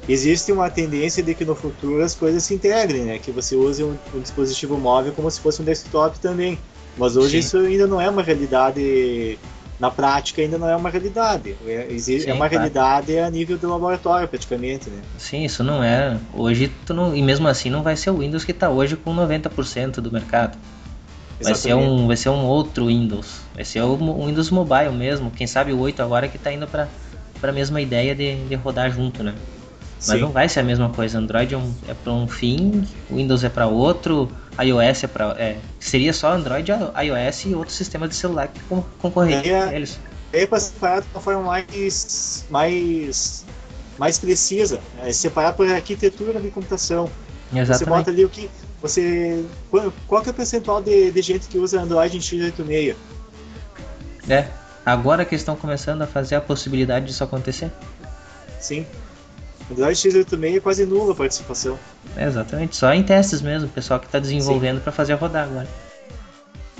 existe 0.08 0.52
uma 0.52 0.70
tendência 0.70 1.22
de 1.22 1.34
que 1.34 1.44
no 1.44 1.54
futuro 1.56 2.02
as 2.02 2.14
coisas 2.14 2.42
se 2.44 2.54
integrem, 2.54 3.02
né? 3.04 3.18
Que 3.18 3.30
você 3.32 3.56
use 3.56 3.82
um, 3.82 3.96
um 4.14 4.20
dispositivo 4.20 4.78
móvel 4.78 5.12
como 5.12 5.30
se 5.30 5.40
fosse 5.40 5.60
um 5.60 5.64
desktop 5.64 6.18
também. 6.20 6.58
Mas 6.96 7.16
hoje 7.16 7.32
Sim. 7.32 7.38
isso 7.38 7.56
ainda 7.58 7.86
não 7.86 8.00
é 8.00 8.08
uma 8.08 8.22
realidade, 8.22 9.38
na 9.80 9.90
prática 9.90 10.40
ainda 10.42 10.56
não 10.58 10.68
é 10.68 10.76
uma 10.76 10.88
realidade. 10.90 11.56
É, 11.66 11.86
exi- 11.90 12.20
Sim, 12.20 12.30
é 12.30 12.32
uma 12.32 12.48
claro. 12.48 12.52
realidade 12.54 13.18
a 13.18 13.28
nível 13.30 13.58
do 13.58 13.68
laboratório 13.68 14.28
praticamente, 14.28 14.88
né? 14.90 15.00
Sim, 15.18 15.44
isso 15.44 15.64
não 15.64 15.82
é. 15.82 16.16
Hoje 16.32 16.70
tu 16.86 16.94
não, 16.94 17.14
e 17.14 17.22
mesmo 17.22 17.48
assim 17.48 17.70
não 17.70 17.82
vai 17.82 17.96
ser 17.96 18.10
o 18.10 18.18
Windows 18.18 18.44
que 18.44 18.52
tá 18.52 18.70
hoje 18.70 18.96
com 18.96 19.12
90% 19.14 20.00
do 20.00 20.12
mercado. 20.12 20.56
Vai 21.42 21.54
ser 21.54 21.70
Exatamente. 21.70 22.00
um, 22.02 22.06
vai 22.06 22.16
ser 22.16 22.28
um 22.28 22.44
outro 22.44 22.86
Windows. 22.86 23.40
Vai 23.54 23.64
ser 23.64 23.82
o 23.82 23.96
Windows 24.24 24.50
Mobile 24.50 24.92
mesmo. 24.92 25.30
Quem 25.32 25.46
sabe 25.46 25.72
o 25.72 25.78
8 25.80 26.00
agora 26.00 26.28
que 26.28 26.38
tá 26.38 26.52
indo 26.52 26.66
para 26.66 26.88
para 27.40 27.50
a 27.50 27.54
mesma 27.54 27.78
ideia 27.78 28.14
de, 28.14 28.36
de 28.44 28.54
rodar 28.54 28.90
junto, 28.90 29.22
né? 29.22 29.34
Mas 30.06 30.16
Sim. 30.16 30.20
não 30.20 30.30
vai 30.30 30.48
ser 30.48 30.60
a 30.60 30.62
mesma 30.62 30.90
coisa. 30.90 31.18
Android 31.18 31.54
é, 31.54 31.58
um, 31.58 31.74
é 31.88 31.94
para 31.94 32.12
um 32.12 32.28
fim, 32.28 32.86
Windows 33.10 33.42
é 33.44 33.48
para 33.48 33.66
outro, 33.66 34.30
iOS 34.62 35.04
é 35.04 35.06
para 35.06 35.30
é, 35.38 35.56
seria 35.80 36.12
só 36.12 36.32
Android, 36.32 36.70
iOS 36.70 37.44
e 37.46 37.54
outros 37.54 37.76
sistemas 37.76 38.10
de 38.10 38.16
celular 38.16 38.48
que 38.48 38.60
con- 38.64 38.84
concorreriam 38.98 39.56
É. 39.56 39.68
a 39.68 39.74
eles. 39.74 39.98
É 40.32 40.46
para 40.46 40.60
separar 40.60 41.00
de 41.00 41.06
uma 41.14 41.20
forma 41.20 41.42
mais, 41.42 42.44
mais, 42.50 43.44
mais 43.98 44.18
precisa, 44.18 44.80
é 45.02 45.12
separar 45.12 45.52
por 45.54 45.66
arquitetura 45.68 46.40
de 46.40 46.50
computação. 46.50 47.08
Você 47.50 47.54
bota 47.54 47.72
Exatamente. 47.72 48.10
ali 48.10 48.24
o 48.24 48.28
que 48.28 48.50
você 48.82 49.44
qual, 49.70 49.92
qual 50.08 50.22
que 50.22 50.28
é 50.28 50.32
o 50.32 50.34
percentual 50.34 50.82
de, 50.82 51.10
de 51.12 51.22
gente 51.22 51.46
que 51.46 51.56
usa 51.58 51.80
Android 51.80 52.16
em 52.16 52.20
x86? 52.20 52.94
É. 54.28 54.48
Agora 54.84 55.24
que 55.24 55.34
estão 55.34 55.56
começando 55.56 56.02
a 56.02 56.06
fazer 56.06 56.34
a 56.34 56.40
possibilidade 56.40 57.06
disso 57.06 57.22
acontecer. 57.24 57.70
Sim. 58.60 58.84
Android 59.70 59.96
x86 59.96 60.56
é 60.56 60.60
quase 60.60 60.86
nula 60.86 61.12
a 61.12 61.16
participação. 61.16 61.78
É, 62.16 62.26
exatamente, 62.26 62.76
só 62.76 62.92
em 62.92 63.02
testes 63.02 63.40
mesmo, 63.40 63.68
o 63.68 63.70
pessoal 63.70 63.98
que 63.98 64.06
está 64.06 64.18
desenvolvendo 64.18 64.80
para 64.80 64.92
fazer 64.92 65.14
rodar 65.14 65.44
agora. 65.44 65.68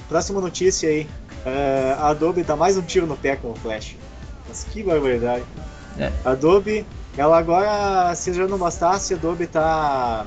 Próxima 0.08 0.40
notícia 0.40 0.88
aí. 0.88 1.06
É, 1.46 1.94
a 1.98 2.08
Adobe 2.08 2.42
dá 2.42 2.56
mais 2.56 2.76
um 2.76 2.82
tiro 2.82 3.06
no 3.06 3.16
pé 3.16 3.36
com 3.36 3.50
o 3.50 3.54
Flash. 3.54 3.96
Mas 4.48 4.64
que 4.64 4.82
barbaridade. 4.82 5.44
É. 5.98 6.12
A 6.24 6.30
Adobe, 6.30 6.86
ela 7.16 7.38
agora, 7.38 8.14
se 8.14 8.32
já 8.32 8.46
não 8.46 8.58
bastasse, 8.58 9.14
a 9.14 9.16
Adobe 9.16 9.46
tá, 9.46 10.26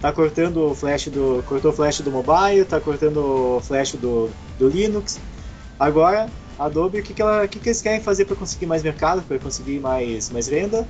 tá 0.00 0.12
cortando 0.12 0.70
o 0.70 0.74
flash 0.74 1.08
do. 1.08 1.42
cortou 1.46 1.72
o 1.72 1.74
flash 1.74 2.00
do 2.00 2.10
mobile, 2.10 2.64
tá 2.64 2.80
cortando 2.80 3.56
o 3.56 3.60
flash 3.60 3.94
do, 3.94 4.30
do 4.58 4.68
Linux. 4.68 5.18
Agora, 5.78 6.28
a 6.58 6.66
Adobe, 6.66 7.00
o 7.00 7.02
que, 7.02 7.14
que, 7.14 7.22
ela, 7.22 7.44
o 7.44 7.48
que, 7.48 7.58
que 7.58 7.68
eles 7.68 7.80
querem 7.80 8.00
fazer 8.00 8.26
para 8.26 8.36
conseguir 8.36 8.66
mais 8.66 8.82
mercado, 8.82 9.22
para 9.22 9.38
conseguir 9.38 9.80
mais, 9.80 10.30
mais 10.30 10.46
venda? 10.46 10.86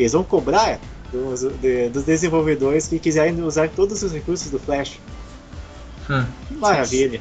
Eles 0.00 0.12
vão 0.12 0.24
cobrar 0.24 0.78
dos, 1.12 1.42
de- 1.60 1.88
dos 1.90 2.04
desenvolvedores 2.04 2.88
que 2.88 2.98
quiserem 2.98 3.40
usar 3.42 3.68
todos 3.68 4.02
os 4.02 4.12
recursos 4.12 4.50
do 4.50 4.58
Flash. 4.58 4.98
Hum, 6.08 6.24
Que 6.48 6.54
maravilha! 6.54 7.20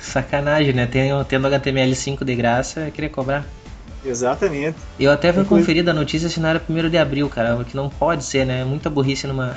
sacanagem, 0.00 0.72
né? 0.72 0.86
Tendo, 0.90 1.24
tendo 1.24 1.48
HTML5 1.48 2.24
de 2.24 2.34
graça, 2.34 2.80
eu 2.80 2.92
queria 2.92 3.10
cobrar. 3.10 3.44
Exatamente. 4.04 4.76
Eu 4.98 5.10
até 5.10 5.32
fui 5.32 5.44
conferir 5.44 5.84
da 5.84 5.92
notícia 5.92 6.28
se 6.28 6.38
não 6.40 6.48
era 6.48 6.62
1 6.68 6.88
de 6.88 6.96
abril, 6.96 7.28
cara, 7.28 7.62
que 7.64 7.76
não 7.76 7.88
pode 7.90 8.24
ser, 8.24 8.46
né? 8.46 8.64
Muita 8.64 8.88
burrice 8.88 9.26
numa, 9.26 9.56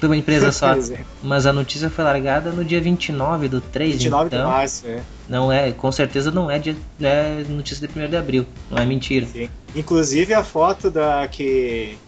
numa 0.00 0.16
empresa 0.16 0.52
só. 0.52 0.72
É. 0.72 1.04
Mas 1.22 1.46
a 1.46 1.52
notícia 1.52 1.90
foi 1.90 2.04
largada 2.04 2.50
no 2.50 2.64
dia 2.64 2.80
29 2.80 3.48
do 3.48 3.60
3, 3.60 3.94
29 3.94 4.26
então 4.26 4.38
de 4.38 4.44
março, 4.46 4.86
né? 4.86 5.02
não 5.28 5.52
é, 5.52 5.72
com 5.72 5.90
certeza 5.90 6.30
não 6.30 6.50
é, 6.50 6.58
dia, 6.58 6.76
é 7.00 7.44
notícia 7.48 7.86
de 7.86 7.98
1 7.98 8.08
de 8.08 8.16
abril, 8.16 8.46
não 8.70 8.78
é 8.78 8.86
mentira. 8.86 9.26
Sim. 9.26 9.50
Inclusive 9.74 10.34
a 10.34 10.44
foto 10.44 10.90
da 10.90 11.26
que 11.28 11.98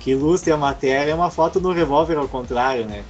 que 0.00 0.10
ilustra 0.10 0.52
a 0.52 0.56
matéria 0.58 1.12
é 1.12 1.14
uma 1.14 1.30
foto 1.30 1.58
no 1.58 1.72
revólver 1.72 2.18
ao 2.18 2.28
contrário, 2.28 2.84
né? 2.84 3.02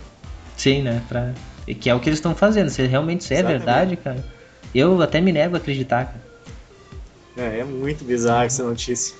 Sim, 0.57 0.83
né? 0.83 1.03
Pra... 1.09 1.33
Que 1.67 1.91
é 1.91 1.95
o 1.95 1.99
que 1.99 2.09
eles 2.09 2.19
estão 2.19 2.37
fazendo, 2.37 2.71
se 2.71 2.87
realmente 2.87 3.23
isso 3.23 3.33
é 3.33 3.39
Exatamente. 3.39 3.65
verdade, 3.65 3.97
cara. 3.97 4.25
Eu 4.73 5.03
até 5.03 5.21
me 5.21 5.33
nego 5.33 5.57
a 5.57 5.59
acreditar, 5.59 6.05
cara. 6.05 6.23
É, 7.37 7.61
é 7.61 7.65
muito 7.65 8.05
bizarro 8.05 8.45
essa 8.45 8.63
notícia. 8.63 9.17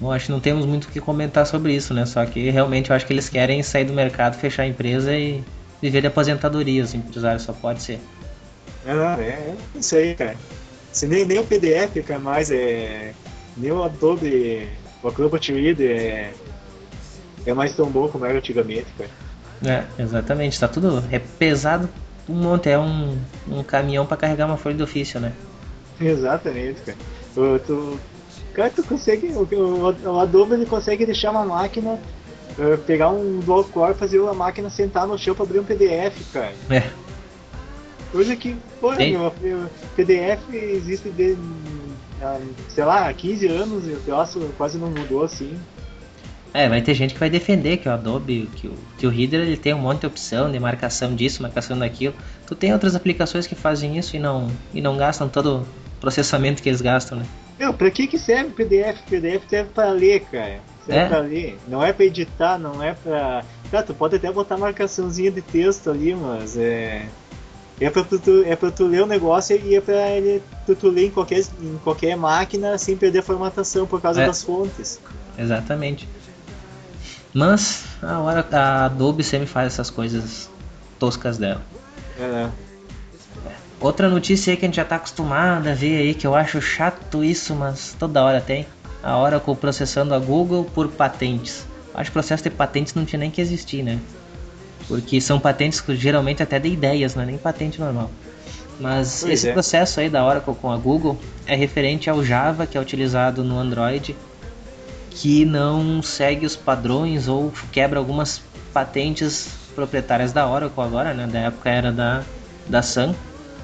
Bom, 0.00 0.10
acho 0.10 0.26
que 0.26 0.32
não 0.32 0.40
temos 0.40 0.66
muito 0.66 0.84
o 0.84 0.88
que 0.88 1.00
comentar 1.00 1.46
sobre 1.46 1.74
isso, 1.74 1.94
né? 1.94 2.04
Só 2.04 2.24
que 2.26 2.50
realmente 2.50 2.90
eu 2.90 2.96
acho 2.96 3.06
que 3.06 3.12
eles 3.12 3.28
querem 3.28 3.62
sair 3.62 3.84
do 3.84 3.92
mercado, 3.92 4.36
fechar 4.36 4.64
a 4.64 4.66
empresa 4.66 5.16
e 5.16 5.42
viver 5.80 6.00
de 6.00 6.08
aposentadoria, 6.08 6.82
os 6.82 6.94
empresários 6.94 7.42
só 7.42 7.52
pode 7.52 7.82
ser. 7.82 8.00
É, 8.84 8.94
não, 8.94 9.14
é, 9.14 9.28
é 9.28 9.54
isso 9.76 9.96
aí, 9.96 10.14
cara. 10.14 10.36
Se 10.92 11.06
nem, 11.06 11.24
nem 11.24 11.38
o 11.38 11.44
PDF, 11.44 12.02
cara, 12.06 12.20
mais 12.20 12.50
é. 12.50 13.12
Nem 13.56 13.70
o 13.70 13.82
Adobe, 13.82 14.68
o 15.02 15.08
Acrobat 15.08 15.52
Reader 15.52 15.90
é, 15.90 16.32
é 17.46 17.54
mais 17.54 17.74
tão 17.74 17.86
bom 17.86 18.08
como 18.08 18.24
era 18.24 18.38
antigamente, 18.38 18.86
cara. 18.98 19.10
É, 19.64 20.02
exatamente, 20.02 20.58
tá 20.58 20.66
tudo. 20.68 21.04
É 21.10 21.18
pesado 21.18 21.88
um 22.28 22.34
monte, 22.34 22.68
é 22.68 22.78
um, 22.78 23.16
um 23.48 23.62
caminhão 23.62 24.06
pra 24.06 24.16
carregar 24.16 24.46
uma 24.46 24.56
folha 24.56 24.76
de 24.76 24.82
ofício, 24.82 25.20
né? 25.20 25.32
Exatamente, 26.00 26.80
cara. 26.80 26.98
Tu, 27.34 27.58
tu, 27.66 28.00
cara, 28.54 28.70
tu 28.70 28.82
consegue. 28.84 29.28
O, 29.32 29.42
o, 29.42 30.12
o 30.14 30.20
Adobe 30.20 30.54
ele 30.54 30.66
consegue 30.66 31.04
deixar 31.04 31.30
uma 31.32 31.44
máquina. 31.44 31.98
eh, 32.58 32.76
pegar 32.86 33.10
um 33.10 33.40
dual 33.40 33.64
core, 33.64 33.94
fazer 33.94 34.20
a 34.28 34.32
máquina 34.34 34.70
sentar 34.70 35.06
no 35.06 35.18
chão 35.18 35.34
pra 35.34 35.44
abrir 35.44 35.58
um 35.60 35.64
PDF, 35.64 36.14
cara. 36.32 36.54
É, 36.70 36.90
Coisa 38.12 38.36
que, 38.36 38.56
meu, 38.80 39.34
meu, 39.40 39.70
PDF 39.96 40.48
existe 40.52 41.10
de, 41.10 41.36
há, 42.22 42.38
sei 42.68 42.84
lá, 42.84 43.08
há 43.08 43.12
15 43.12 43.46
anos 43.48 43.88
e 43.88 43.92
o 43.92 44.00
troço 44.02 44.38
quase 44.56 44.78
não 44.78 44.88
mudou 44.88 45.24
assim. 45.24 45.58
é, 46.52 46.68
vai 46.68 46.80
ter 46.80 46.94
gente 46.94 47.14
que 47.14 47.18
vai 47.20 47.28
defender 47.28 47.78
que 47.78 47.88
o 47.88 47.92
Adobe, 47.92 48.48
que 48.54 48.68
o, 48.68 48.74
que 48.96 49.06
o 49.06 49.10
Reader 49.10 49.40
ele 49.40 49.56
tem 49.56 49.74
um 49.74 49.80
monte 49.80 50.02
de 50.02 50.06
opção 50.06 50.50
de 50.52 50.60
marcação 50.60 51.12
disso, 51.16 51.42
marcação 51.42 51.76
daquilo. 51.76 52.14
Tu 52.46 52.54
tem 52.54 52.72
outras 52.72 52.94
aplicações 52.94 53.48
que 53.48 53.56
fazem 53.56 53.98
isso 53.98 54.14
e 54.14 54.20
não, 54.20 54.48
e 54.72 54.80
não 54.80 54.96
gastam 54.96 55.28
todo 55.28 55.62
o 55.62 55.66
processamento 56.00 56.62
que 56.62 56.68
eles 56.68 56.80
gastam, 56.80 57.18
né? 57.18 57.26
Meu, 57.58 57.72
pra 57.72 57.90
que 57.90 58.06
que 58.06 58.18
serve 58.18 58.50
PDF? 58.50 59.00
PDF 59.08 59.42
serve 59.48 59.70
pra 59.72 59.90
ler, 59.90 60.20
cara. 60.30 60.60
Serve 60.84 61.00
É? 61.00 61.08
pra 61.08 61.18
ler. 61.18 61.58
Não 61.68 61.82
é 61.84 61.92
pra 61.92 62.04
editar, 62.04 62.58
não 62.58 62.82
é 62.82 62.94
pra. 62.94 63.44
Cara, 63.70 63.82
tu 63.84 63.94
pode 63.94 64.16
até 64.16 64.30
botar 64.30 64.56
marcaçãozinha 64.56 65.30
de 65.30 65.40
texto 65.40 65.90
ali, 65.90 66.14
mas 66.14 66.56
é. 66.56 67.06
É 67.80 67.90
pra 67.90 68.04
tu, 68.04 68.44
é 68.46 68.54
pra 68.54 68.70
tu 68.70 68.86
ler 68.86 69.02
o 69.02 69.06
negócio 69.06 69.60
e 69.64 69.74
é 69.74 69.80
pra 69.80 70.08
ele, 70.10 70.40
tu, 70.64 70.76
tu 70.76 70.88
ler 70.90 71.06
em 71.06 71.10
qualquer, 71.10 71.40
em 71.60 71.76
qualquer 71.82 72.16
máquina 72.16 72.78
sem 72.78 72.96
perder 72.96 73.18
a 73.18 73.22
formatação 73.22 73.84
por 73.86 74.00
causa 74.00 74.22
É. 74.22 74.26
das 74.26 74.42
fontes. 74.44 75.00
Exatamente. 75.36 76.08
Mas 77.32 77.84
a 78.00 78.18
hora 78.20 78.46
a 78.52 78.84
Adobe 78.84 79.24
sempre 79.24 79.46
faz 79.48 79.66
essas 79.72 79.90
coisas 79.90 80.48
toscas 81.00 81.36
dela. 81.36 81.62
É, 82.18 82.22
né? 82.28 82.52
Outra 83.84 84.08
notícia 84.08 84.50
aí 84.50 84.56
que 84.56 84.64
a 84.64 84.68
gente 84.68 84.76
já 84.76 84.84
tá 84.84 84.96
acostumado 84.96 85.68
a 85.68 85.74
ver 85.74 85.98
aí, 85.98 86.14
que 86.14 86.26
eu 86.26 86.34
acho 86.34 86.58
chato 86.58 87.22
isso, 87.22 87.54
mas 87.54 87.94
toda 87.98 88.24
hora 88.24 88.40
tem. 88.40 88.66
A 89.02 89.18
Oracle 89.18 89.54
processando 89.54 90.14
a 90.14 90.18
Google 90.18 90.64
por 90.64 90.88
patentes. 90.88 91.66
Acho 91.92 92.10
que 92.10 92.12
o 92.12 92.18
processo 92.18 92.42
de 92.42 92.48
patentes 92.48 92.94
não 92.94 93.04
tinha 93.04 93.20
nem 93.20 93.30
que 93.30 93.42
existir, 93.42 93.82
né? 93.82 93.98
Porque 94.88 95.20
são 95.20 95.38
patentes 95.38 95.84
geralmente 95.98 96.42
até 96.42 96.58
de 96.58 96.70
ideias, 96.70 97.14
não 97.14 97.24
é 97.24 97.26
nem 97.26 97.36
patente 97.36 97.78
normal. 97.78 98.10
Mas 98.80 99.20
Pois 99.20 99.34
esse 99.34 99.50
é. 99.50 99.52
processo 99.52 100.00
aí 100.00 100.08
da 100.08 100.24
Oracle 100.24 100.54
com 100.54 100.72
a 100.72 100.78
Google 100.78 101.18
é 101.46 101.54
referente 101.54 102.08
ao 102.08 102.24
Java 102.24 102.66
que 102.66 102.78
é 102.78 102.80
utilizado 102.80 103.44
no 103.44 103.58
Android, 103.58 104.16
que 105.10 105.44
não 105.44 106.00
segue 106.02 106.46
os 106.46 106.56
padrões 106.56 107.28
ou 107.28 107.52
quebra 107.70 107.98
algumas 107.98 108.40
patentes 108.72 109.50
proprietárias 109.74 110.32
da 110.32 110.48
Oracle 110.48 110.82
agora, 110.82 111.12
né? 111.12 111.26
Da 111.26 111.40
época 111.40 111.68
era 111.68 111.92
da, 111.92 112.22
da 112.66 112.80
Sun. 112.80 113.14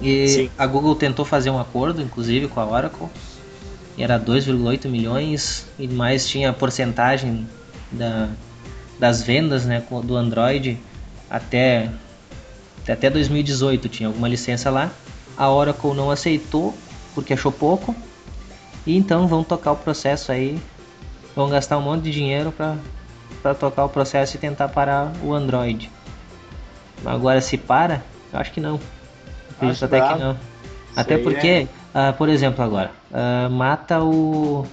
E 0.00 0.28
Sim. 0.28 0.50
a 0.56 0.66
Google 0.66 0.94
tentou 0.94 1.24
fazer 1.24 1.50
um 1.50 1.58
acordo, 1.58 2.00
inclusive, 2.00 2.48
com 2.48 2.60
a 2.60 2.66
Oracle. 2.66 3.08
E 3.96 4.02
era 4.02 4.18
2,8 4.18 4.88
milhões 4.88 5.66
e 5.78 5.86
mais 5.86 6.26
tinha 6.26 6.50
a 6.50 6.52
porcentagem 6.52 7.46
da, 7.92 8.30
das 8.98 9.22
vendas 9.22 9.66
né, 9.66 9.82
do 10.04 10.16
Android 10.16 10.78
até, 11.28 11.90
até 12.88 13.10
2018 13.10 13.88
tinha 13.88 14.08
alguma 14.08 14.28
licença 14.28 14.70
lá. 14.70 14.90
A 15.36 15.50
Oracle 15.50 15.94
não 15.94 16.10
aceitou 16.10 16.74
porque 17.14 17.34
achou 17.34 17.52
pouco. 17.52 17.94
E 18.86 18.96
então 18.96 19.28
vão 19.28 19.44
tocar 19.44 19.72
o 19.72 19.76
processo 19.76 20.32
aí. 20.32 20.58
Vão 21.36 21.48
gastar 21.48 21.78
um 21.78 21.82
monte 21.82 22.04
de 22.04 22.10
dinheiro 22.10 22.52
para 22.52 23.54
tocar 23.54 23.84
o 23.84 23.88
processo 23.88 24.36
e 24.36 24.38
tentar 24.40 24.68
parar 24.68 25.12
o 25.22 25.32
Android. 25.32 25.90
Agora 27.04 27.40
se 27.40 27.56
para, 27.56 28.02
eu 28.32 28.38
acho 28.38 28.52
que 28.52 28.60
não. 28.60 28.80
Acredito 29.60 29.84
até 29.84 30.00
que 30.00 30.18
não. 30.18 30.36
Até 30.96 31.14
aí 31.14 31.22
porque, 31.22 31.68
ah, 31.94 32.12
por 32.12 32.28
exemplo, 32.28 32.64
agora, 32.64 32.90
ah, 33.12 33.48
mata 33.50 34.02
o 34.02 34.66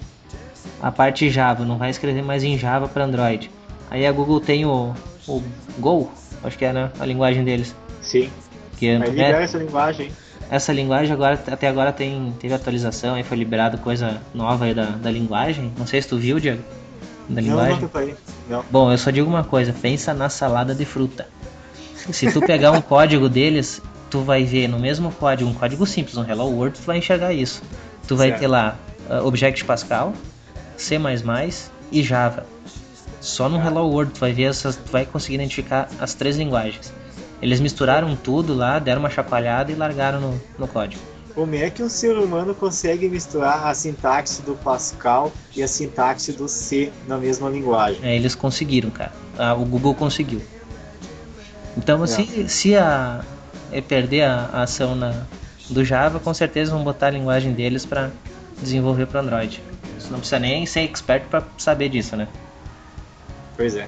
a 0.81 0.91
parte 0.91 1.29
Java, 1.29 1.65
não 1.65 1.77
vai 1.77 1.89
escrever 1.89 2.21
mais 2.23 2.43
em 2.43 2.57
Java 2.57 2.87
para 2.87 3.03
Android. 3.05 3.49
Aí 3.89 4.05
a 4.05 4.11
Google 4.11 4.39
tem 4.39 4.65
o, 4.65 4.93
o 5.27 5.41
Go, 5.79 6.11
acho 6.43 6.57
que 6.57 6.65
é 6.65 6.73
né, 6.73 6.91
a 6.99 7.05
linguagem 7.05 7.43
deles. 7.43 7.75
Sim. 8.01 8.29
Que 8.77 8.87
é, 8.87 8.93
é- 8.93 8.97
libera 8.99 9.41
essa 9.43 9.57
linguagem. 9.57 10.11
essa 10.49 10.71
linguagem 10.73 11.11
agora 11.13 11.39
até 11.51 11.67
agora 11.67 11.91
tem 11.91 12.33
teve 12.39 12.53
atualização, 12.53 13.15
aí 13.15 13.23
foi 13.23 13.37
liberado 13.37 13.77
coisa 13.79 14.21
nova 14.33 14.65
aí 14.65 14.73
da, 14.73 14.85
da 14.85 15.09
linguagem. 15.09 15.71
Não 15.77 15.87
sei 15.87 16.01
se 16.01 16.07
tu 16.07 16.17
viu, 16.17 16.39
Diego, 16.39 16.61
da 17.27 17.41
Não, 17.41 17.47
linguagem. 17.47 17.71
não 17.71 17.79
preparei. 17.79 18.15
Não. 18.49 18.63
Bom, 18.69 18.91
eu 18.91 18.97
só 18.97 19.09
digo 19.09 19.27
uma 19.29 19.43
coisa, 19.43 19.73
pensa 19.73 20.13
na 20.13 20.29
salada 20.29 20.75
de 20.75 20.85
fruta. 20.85 21.27
Se 21.95 22.31
tu 22.31 22.39
pegar 22.41 22.71
um 22.71 22.81
código 22.81 23.27
deles, 23.27 23.81
tu 24.09 24.21
vai 24.21 24.43
ver 24.43 24.67
no 24.67 24.79
mesmo 24.79 25.11
código, 25.11 25.49
um 25.49 25.53
código 25.53 25.85
simples, 25.85 26.17
um 26.17 26.23
Hello 26.23 26.45
World, 26.45 26.79
tu 26.79 26.83
vai 26.85 26.97
enxergar 26.97 27.33
isso. 27.33 27.61
Tu 28.07 28.15
vai 28.15 28.29
Certo. 28.29 28.39
ter 28.41 28.47
lá 28.47 28.77
uh, 29.09 29.25
Object 29.25 29.65
Pascal, 29.65 30.13
C++ 30.77 30.97
e 31.91 32.03
Java. 32.03 32.45
Só 33.19 33.49
no 33.49 33.57
Hello 33.57 33.87
World 33.89 34.13
tu 34.13 34.19
vai 34.19 34.31
ver 34.31 34.43
essas, 34.43 34.75
tu 34.75 34.91
vai 34.91 35.05
conseguir 35.05 35.35
identificar 35.35 35.89
as 35.99 36.13
três 36.13 36.37
linguagens. 36.37 36.93
Eles 37.41 37.59
misturaram 37.59 38.15
tudo 38.15 38.53
lá, 38.53 38.79
deram 38.79 38.99
uma 39.01 39.09
chacoalhada 39.09 39.71
e 39.71 39.75
largaram 39.75 40.19
no, 40.19 40.41
no 40.57 40.67
código. 40.67 41.01
Como 41.35 41.53
é 41.53 41.69
que 41.69 41.83
um 41.83 41.89
ser 41.89 42.17
humano 42.17 42.55
consegue 42.55 43.07
misturar 43.07 43.67
a 43.67 43.73
sintaxe 43.73 44.41
do 44.41 44.55
Pascal 44.55 45.31
e 45.55 45.61
a 45.61 45.67
sintaxe 45.67 46.31
do 46.31 46.47
C 46.47 46.91
na 47.07 47.15
mesma 47.17 47.47
linguagem? 47.47 47.99
É, 48.01 48.15
eles 48.15 48.33
conseguiram, 48.33 48.89
cara. 48.89 49.11
Ah, 49.37 49.53
o 49.53 49.63
Google 49.63 49.93
conseguiu. 49.93 50.41
Então, 51.77 52.03
É. 52.03 52.07
se, 52.07 52.49
se 52.49 52.75
a, 52.75 53.21
perder 53.87 54.23
a, 54.23 54.49
a 54.53 54.63
ação 54.63 54.95
na, 54.95 55.25
do 55.69 55.83
Java, 55.83 56.19
com 56.19 56.33
certeza 56.33 56.71
vão 56.71 56.83
botar 56.83 57.07
a 57.07 57.11
linguagem 57.11 57.53
deles 57.53 57.85
para 57.85 58.11
desenvolver 58.61 59.05
para 59.07 59.21
Android. 59.21 59.61
Você 59.99 60.09
não 60.09 60.19
precisa 60.19 60.39
nem 60.39 60.65
ser 60.65 60.81
expert 60.81 61.25
para 61.25 61.43
saber 61.57 61.89
disso, 61.89 62.15
né? 62.15 62.27
Pois 63.55 63.75
é. 63.75 63.87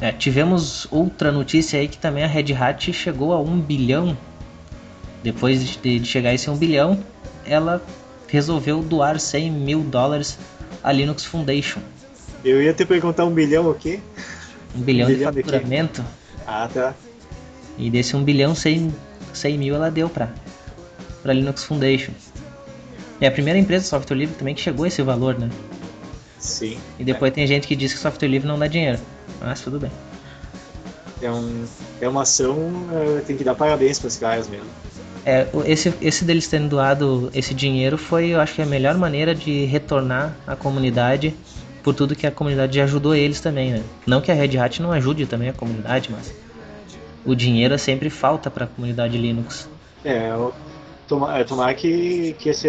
É, 0.00 0.10
tivemos 0.10 0.86
outra 0.90 1.30
notícia 1.30 1.78
aí 1.78 1.86
que 1.86 1.98
também 1.98 2.24
a 2.24 2.26
Red 2.26 2.52
Hat 2.52 2.92
chegou 2.92 3.32
a 3.32 3.40
um 3.40 3.60
bilhão. 3.60 4.16
Depois 5.22 5.64
de, 5.64 6.00
de 6.00 6.04
chegar 6.04 6.30
a 6.30 6.34
esse 6.34 6.50
um 6.50 6.56
bilhão, 6.56 6.98
ela 7.46 7.80
resolveu 8.26 8.82
doar 8.82 9.20
100 9.20 9.50
mil 9.50 9.80
dólares 9.82 10.38
à 10.82 10.90
Linux 10.90 11.24
Foundation. 11.24 11.80
Eu 12.44 12.60
ia 12.60 12.72
te 12.72 12.84
perguntar 12.84 13.24
um 13.24 13.30
bilhão 13.32 13.70
o 13.70 13.74
quê? 13.74 14.00
Um 14.74 14.80
bilhão, 14.80 15.06
de 15.06 15.14
bilhão 15.14 15.30
de 15.30 15.42
faturamento. 15.42 16.04
Ah, 16.46 16.68
tá. 16.72 16.94
E 17.82 17.90
desse 17.90 18.14
1 18.14 18.22
bilhão, 18.22 18.54
100, 18.54 18.94
100 19.34 19.58
mil 19.58 19.74
ela 19.74 19.90
deu 19.90 20.08
pra, 20.08 20.32
pra 21.20 21.32
Linux 21.32 21.64
Foundation. 21.64 22.12
É 23.20 23.26
a 23.26 23.30
primeira 23.30 23.58
empresa 23.58 23.82
de 23.82 23.88
software 23.88 24.16
livre 24.16 24.36
também 24.36 24.54
que 24.54 24.60
chegou 24.60 24.84
a 24.84 24.88
esse 24.88 25.02
valor, 25.02 25.36
né? 25.36 25.50
Sim. 26.38 26.78
E 26.96 27.02
depois 27.02 27.32
tem 27.32 27.44
gente 27.44 27.66
que 27.66 27.74
diz 27.74 27.92
que 27.92 27.98
software 27.98 28.28
livre 28.28 28.46
não 28.46 28.56
dá 28.56 28.68
dinheiro. 28.68 29.00
Mas 29.40 29.60
tudo 29.60 29.80
bem. 29.80 29.90
É, 31.20 31.28
um, 31.28 31.64
é 32.00 32.08
uma 32.08 32.22
ação, 32.22 32.70
eh, 32.92 33.20
tem 33.26 33.36
que 33.36 33.42
dar 33.42 33.56
parabéns 33.56 33.98
para 33.98 34.06
os 34.06 34.16
caras 34.16 34.48
mesmo. 34.48 34.66
É, 35.26 35.48
esse, 35.66 35.92
esse 36.00 36.24
deles 36.24 36.46
terem 36.46 36.68
doado 36.68 37.30
esse 37.34 37.54
dinheiro 37.54 37.98
foi, 37.98 38.28
eu 38.28 38.40
acho 38.40 38.54
que 38.54 38.62
a 38.62 38.66
melhor 38.66 38.96
maneira 38.96 39.34
de 39.34 39.64
retornar 39.64 40.36
à 40.46 40.54
comunidade 40.54 41.34
por 41.82 41.94
tudo 41.94 42.14
que 42.14 42.28
a 42.28 42.30
comunidade 42.30 42.80
ajudou 42.80 43.12
eles 43.12 43.40
também, 43.40 43.72
né? 43.72 43.82
Não 44.06 44.20
que 44.20 44.30
a 44.30 44.34
Red 44.34 44.56
Hat 44.56 44.80
não 44.80 44.92
ajude 44.92 45.26
também 45.26 45.48
a 45.48 45.52
comunidade, 45.52 46.10
mas 46.12 46.32
o 47.24 47.34
dinheiro 47.34 47.74
é 47.74 47.78
sempre 47.78 48.10
falta 48.10 48.50
para 48.50 48.64
a 48.64 48.68
comunidade 48.68 49.16
Linux. 49.18 49.68
É, 50.04 50.30
é, 51.38 51.44
tomara 51.44 51.74
que, 51.74 52.34
que, 52.34 52.48
esse, 52.48 52.68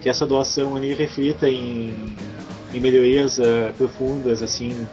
que 0.00 0.08
essa 0.08 0.26
doação 0.26 0.76
ali 0.76 0.94
reflita 0.94 1.48
em, 1.48 2.16
em 2.72 2.80
melhorias 2.80 3.38
eh, 3.38 3.72
profundas, 3.72 4.42
assim, 4.42 4.86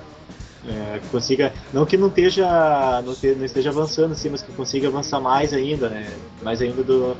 que 1.02 1.08
consiga, 1.12 1.54
não 1.74 1.86
que 1.86 1.98
não 1.98 2.08
esteja, 2.08 3.02
não, 3.04 3.16
te- 3.16 3.36
não 3.36 3.46
esteja 3.46 3.70
avançando, 3.70 4.14
assim, 4.14 4.30
mas 4.30 4.42
que 4.42 4.52
consiga 4.54 4.88
avançar 4.88 5.20
mais 5.22 5.54
ainda, 5.54 5.90
né? 5.90 6.06
Mais 6.42 6.62
ainda 6.62 6.84
do 6.84 7.16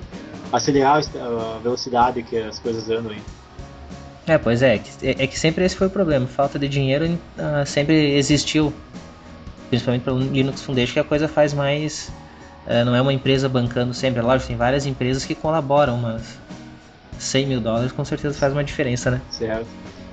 acelerar 0.52 1.02
a 1.20 1.60
velocidade 1.60 2.24
que 2.24 2.38
as 2.38 2.60
coisas 2.60 2.90
andam 2.90 3.12
aí. 3.12 3.22
É, 4.28 4.38
pois 4.38 4.62
é, 4.64 4.76
é 4.76 4.80
que- 4.80 5.08
é, 5.08 5.24
é 5.24 5.28
que 5.28 5.40
sempre 5.40 5.64
esse 5.66 5.76
foi 5.76 5.88
o 5.88 5.90
problema. 5.90 6.26
Falta 6.28 6.58
de 6.58 6.68
dinheiro 6.68 7.06
ah, 7.38 7.66
sempre 7.66 8.16
existiu. 8.16 8.74
Principalmente 9.76 10.04
para 10.04 10.14
o 10.14 10.20
Linux 10.20 10.62
Foundation, 10.62 10.94
que 10.94 11.00
a 11.00 11.04
coisa 11.04 11.28
faz 11.28 11.54
mais. 11.54 12.10
ah, 12.66 12.86
não 12.86 12.96
é 12.96 13.02
uma 13.02 13.12
empresa 13.12 13.50
bancando 13.50 13.94
sempre. 13.94 14.20
É 14.20 14.24
Lógico, 14.24 14.48
tem 14.48 14.56
várias 14.58 14.86
empresas 14.86 15.26
que 15.26 15.36
colaboram, 15.36 15.98
mas 15.98 16.24
100 17.20 17.46
mil 17.48 17.60
dólares 17.60 17.92
com 17.92 18.06
certeza 18.06 18.38
faz 18.38 18.54
uma 18.54 18.64
diferença, 18.64 19.12
né? 19.12 19.22
Certo. 19.30 19.68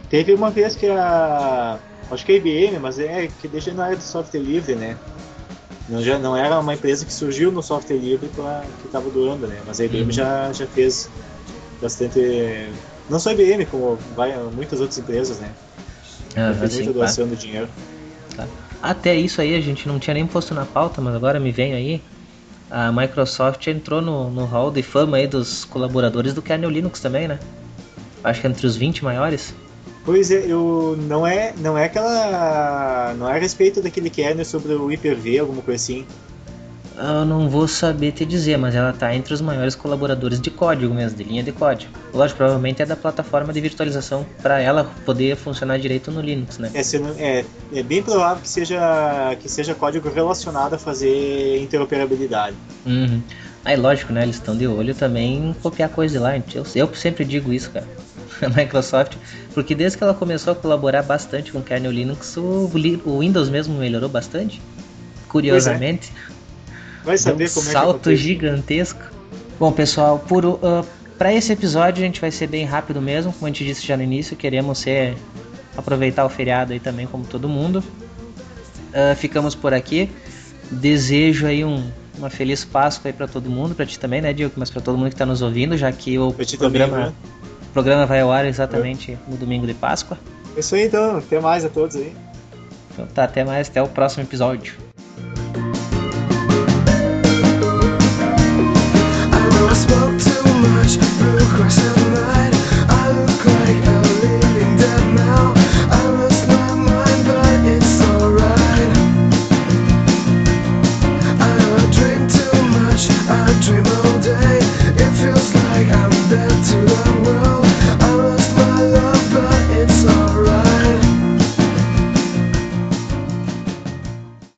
Teve 0.09 0.33
uma 0.35 0.51
vez 0.51 0.75
que 0.75 0.87
a. 0.89 1.79
Acho 2.11 2.27
que 2.27 2.33
a 2.33 2.35
IBM, 2.35 2.79
mas 2.81 2.99
é 2.99 3.29
que 3.41 3.47
desde 3.49 3.73
na 3.73 3.85
área 3.85 3.97
do 3.97 4.03
software 4.03 4.41
livre, 4.41 4.75
né? 4.75 4.97
Não, 5.89 6.03
já, 6.03 6.19
não 6.19 6.37
era 6.37 6.59
uma 6.59 6.75
empresa 6.75 7.07
que 7.07 7.13
surgiu 7.13 7.51
no 7.53 7.63
software 7.63 7.97
livre 7.97 8.29
pra, 8.29 8.65
que 8.81 8.87
estava 8.87 9.09
doando, 9.09 9.47
né? 9.47 9.61
Mas 9.67 9.81
a 9.81 9.85
IBM 9.85 10.05
Uhum. 10.07 10.11
já, 10.11 10.53
já 10.53 10.67
fez 10.67 11.09
bastante. 11.81 12.21
Não 13.09 13.19
só 13.21 13.31
a 13.31 13.33
IBM, 13.33 13.65
como 13.67 13.97
vai, 14.15 14.37
muitas 14.55 14.81
outras 14.81 14.99
empresas, 14.99 15.39
né? 15.39 15.51
Já 16.37 16.51
Ah, 16.51 16.55
fez 16.55 16.73
sim, 16.73 16.77
muita 16.79 16.93
claro. 16.93 17.07
doação 17.07 17.27
do 17.29 17.37
dinheiro. 17.37 17.69
Até 18.83 19.15
isso 19.15 19.41
aí 19.41 19.55
a 19.55 19.61
gente 19.61 19.87
não 19.87 20.01
tinha 20.01 20.15
nem 20.15 20.27
posto 20.27 20.53
na 20.53 20.67
pauta, 20.67 21.01
mas 21.01 21.15
agora 21.15 21.39
me 21.39 21.53
vem 21.53 21.73
aí. 21.73 22.03
A 22.69 22.91
Microsoft 22.91 23.65
entrou 23.69 24.03
no, 24.03 24.29
no 24.29 24.45
hall 24.45 24.71
de 24.73 24.83
fama 24.83 25.19
aí 25.19 25.29
dos 25.29 25.65
colaboradores 25.65 26.35
do 26.35 26.43
kernel 26.43 26.71
Linux 26.71 26.99
também, 26.99 27.29
né? 27.29 27.39
Acho 28.25 28.41
que 28.41 28.47
entre 28.47 28.67
os 28.67 28.77
20 28.77 29.05
maiores. 29.05 29.55
Pois 30.05 30.33
é, 30.33 30.45
eu 30.47 30.97
não 31.03 31.25
é, 31.25 31.55
não 31.59 31.79
é 31.79 31.85
aquela, 31.85 33.15
não 33.17 33.29
é 33.29 33.37
a 33.37 33.39
respeito 33.39 33.81
daquele 33.81 34.11
kernel 34.11 34.45
sobre 34.45 34.73
o 34.73 34.87
Hyper-V, 34.87 35.39
alguma 35.39 35.63
coisa 35.63 35.81
assim. 35.81 36.05
Eu 36.97 37.25
não 37.25 37.49
vou 37.49 37.67
saber 37.67 38.13
te 38.13 38.25
dizer, 38.25 38.57
mas 38.59 38.75
ela 38.75 38.93
tá 38.93 39.15
entre 39.15 39.33
os 39.33 39.41
maiores 39.41 39.75
colaboradores 39.75 40.41
de 40.41 40.51
código 40.51 40.93
mesmo, 40.95 41.17
de 41.17 41.25
linha 41.25 41.43
de 41.43 41.51
código. 41.51 41.91
Lógico, 42.13 42.39
provavelmente 42.39 42.83
é 42.83 42.87
da 42.87 42.95
plataforma 42.97 43.53
de 43.53 43.61
virtualização 43.61 44.27
para 44.43 44.61
ela 44.61 44.85
poder 45.05 45.37
funcionar 45.37 45.79
direito 45.79 46.11
no 46.11 46.21
Linux, 46.21 46.59
né? 46.59 46.71
É, 46.75 46.99
não- 46.99 47.15
é, 47.19 47.45
é 47.75 47.83
bem 47.83 48.03
provável 48.03 48.43
que 48.43 48.49
seja, 48.49 49.37
que 49.41 49.49
seja 49.49 49.75
código 49.75 50.11
relacionado 50.11 50.75
a 50.75 50.79
fazer 50.79 51.61
interoperabilidade. 51.63 52.57
Uhum. 52.85 53.23
Aí, 53.65 53.77
lógico, 53.77 54.13
né? 54.13 54.23
Eles 54.25 54.37
estão 54.37 54.57
de 54.57 54.67
olho 54.67 54.95
também 54.95 55.51
em 55.51 55.53
copiar 55.55 55.89
coisa 55.89 56.13
de 56.13 56.19
lá. 56.19 56.37
Eu, 56.37 56.67
eu 56.75 56.95
sempre 56.95 57.25
digo 57.25 57.53
isso, 57.53 57.71
cara. 57.71 57.87
A 58.43 58.49
Microsoft, 58.49 59.15
porque 59.55 59.73
desde 59.75 59.97
que 59.97 60.03
ela 60.03 60.15
começou 60.15 60.53
a 60.53 60.57
colaborar 60.57 61.03
bastante 61.03 61.53
com 61.53 61.59
o 61.61 61.63
kernel 61.63 61.93
Linux, 61.93 62.37
o, 62.37 62.69
o 63.05 63.19
Windows 63.21 63.49
mesmo 63.49 63.79
melhorou 63.79 64.09
bastante. 64.09 64.61
Curiosamente. 65.29 66.13
Vai 67.05 67.15
Deu 67.15 67.15
um 67.15 67.19
saber 67.19 67.51
como 67.51 67.67
é 67.67 67.69
que 67.69 67.73
salto 67.73 68.17
gigantesco. 68.17 69.03
Bom, 69.59 69.73
pessoal, 69.73 70.19
por, 70.19 70.45
uh, 70.45 70.59
para 71.19 71.33
esse 71.33 71.53
episódio 71.53 72.03
a 72.03 72.07
gente 72.07 72.21
vai 72.21 72.31
ser 72.31 72.47
bem 72.47 72.65
rápido 72.65 73.01
mesmo, 73.01 73.33
como 73.33 73.47
a 73.47 73.49
gente 73.49 73.65
disse 73.65 73.87
já 73.87 73.97
no 73.97 74.03
início, 74.03 74.37
queremos 74.37 74.79
ser 74.79 75.17
aproveitar 75.77 76.25
o 76.25 76.29
feriado 76.29 76.73
aí 76.73 76.81
também 76.81 77.07
como 77.07 77.25
todo 77.25 77.49
mundo. 77.49 77.79
uh, 77.79 79.17
ficamos 79.17 79.55
por 79.55 79.73
aqui. 79.73 80.11
Desejo 80.71 81.47
aí 81.47 81.65
um, 81.65 81.91
uma 82.17 82.31
feliz 82.31 82.65
Páscoa 82.65 83.09
aí 83.09 83.13
para 83.13 83.29
todo 83.29 83.51
mundo, 83.51 83.75
para 83.75 83.85
ti 83.85 83.99
também, 83.99 84.23
né, 84.23 84.33
Diego? 84.33 84.53
Mas 84.57 84.71
para 84.71 84.81
todo 84.81 84.97
mundo 84.97 85.09
que 85.09 85.15
está 85.15 85.27
nos 85.27 85.43
ouvindo, 85.43 85.77
já 85.77 85.91
que 85.93 86.19
o 86.19 86.33
programa, 86.33 86.93
também, 86.93 87.07
né? 87.07 87.15
o 87.69 87.73
programa 87.73 88.07
vai 88.07 88.21
ao 88.21 88.33
ar 88.33 88.47
exatamente 88.47 89.19
no 89.29 89.37
domingo 89.37 89.67
de 89.67 89.75
Páscoa. 89.75 90.19
É 90.57 90.61
isso 90.61 90.75
aí 90.75 90.87
então, 90.87 91.17
até 91.17 91.41
mais 91.41 91.65
a 91.65 91.69
todos 91.69 91.97
aí. 91.97 92.13
Então 92.93 93.07
tá, 93.07 93.25
até 93.25 93.45
mais, 93.45 93.69
até 93.69 93.83
o 93.83 93.89
próximo 93.89 94.23
episódio. 94.23 94.75
much 99.73 100.99
night. 102.13 102.53
I 102.91 103.11
look 103.11 103.45
like 103.47 103.85
a 103.87 104.01
living 104.21 104.77
dead 104.77 105.15
now. 105.15 105.62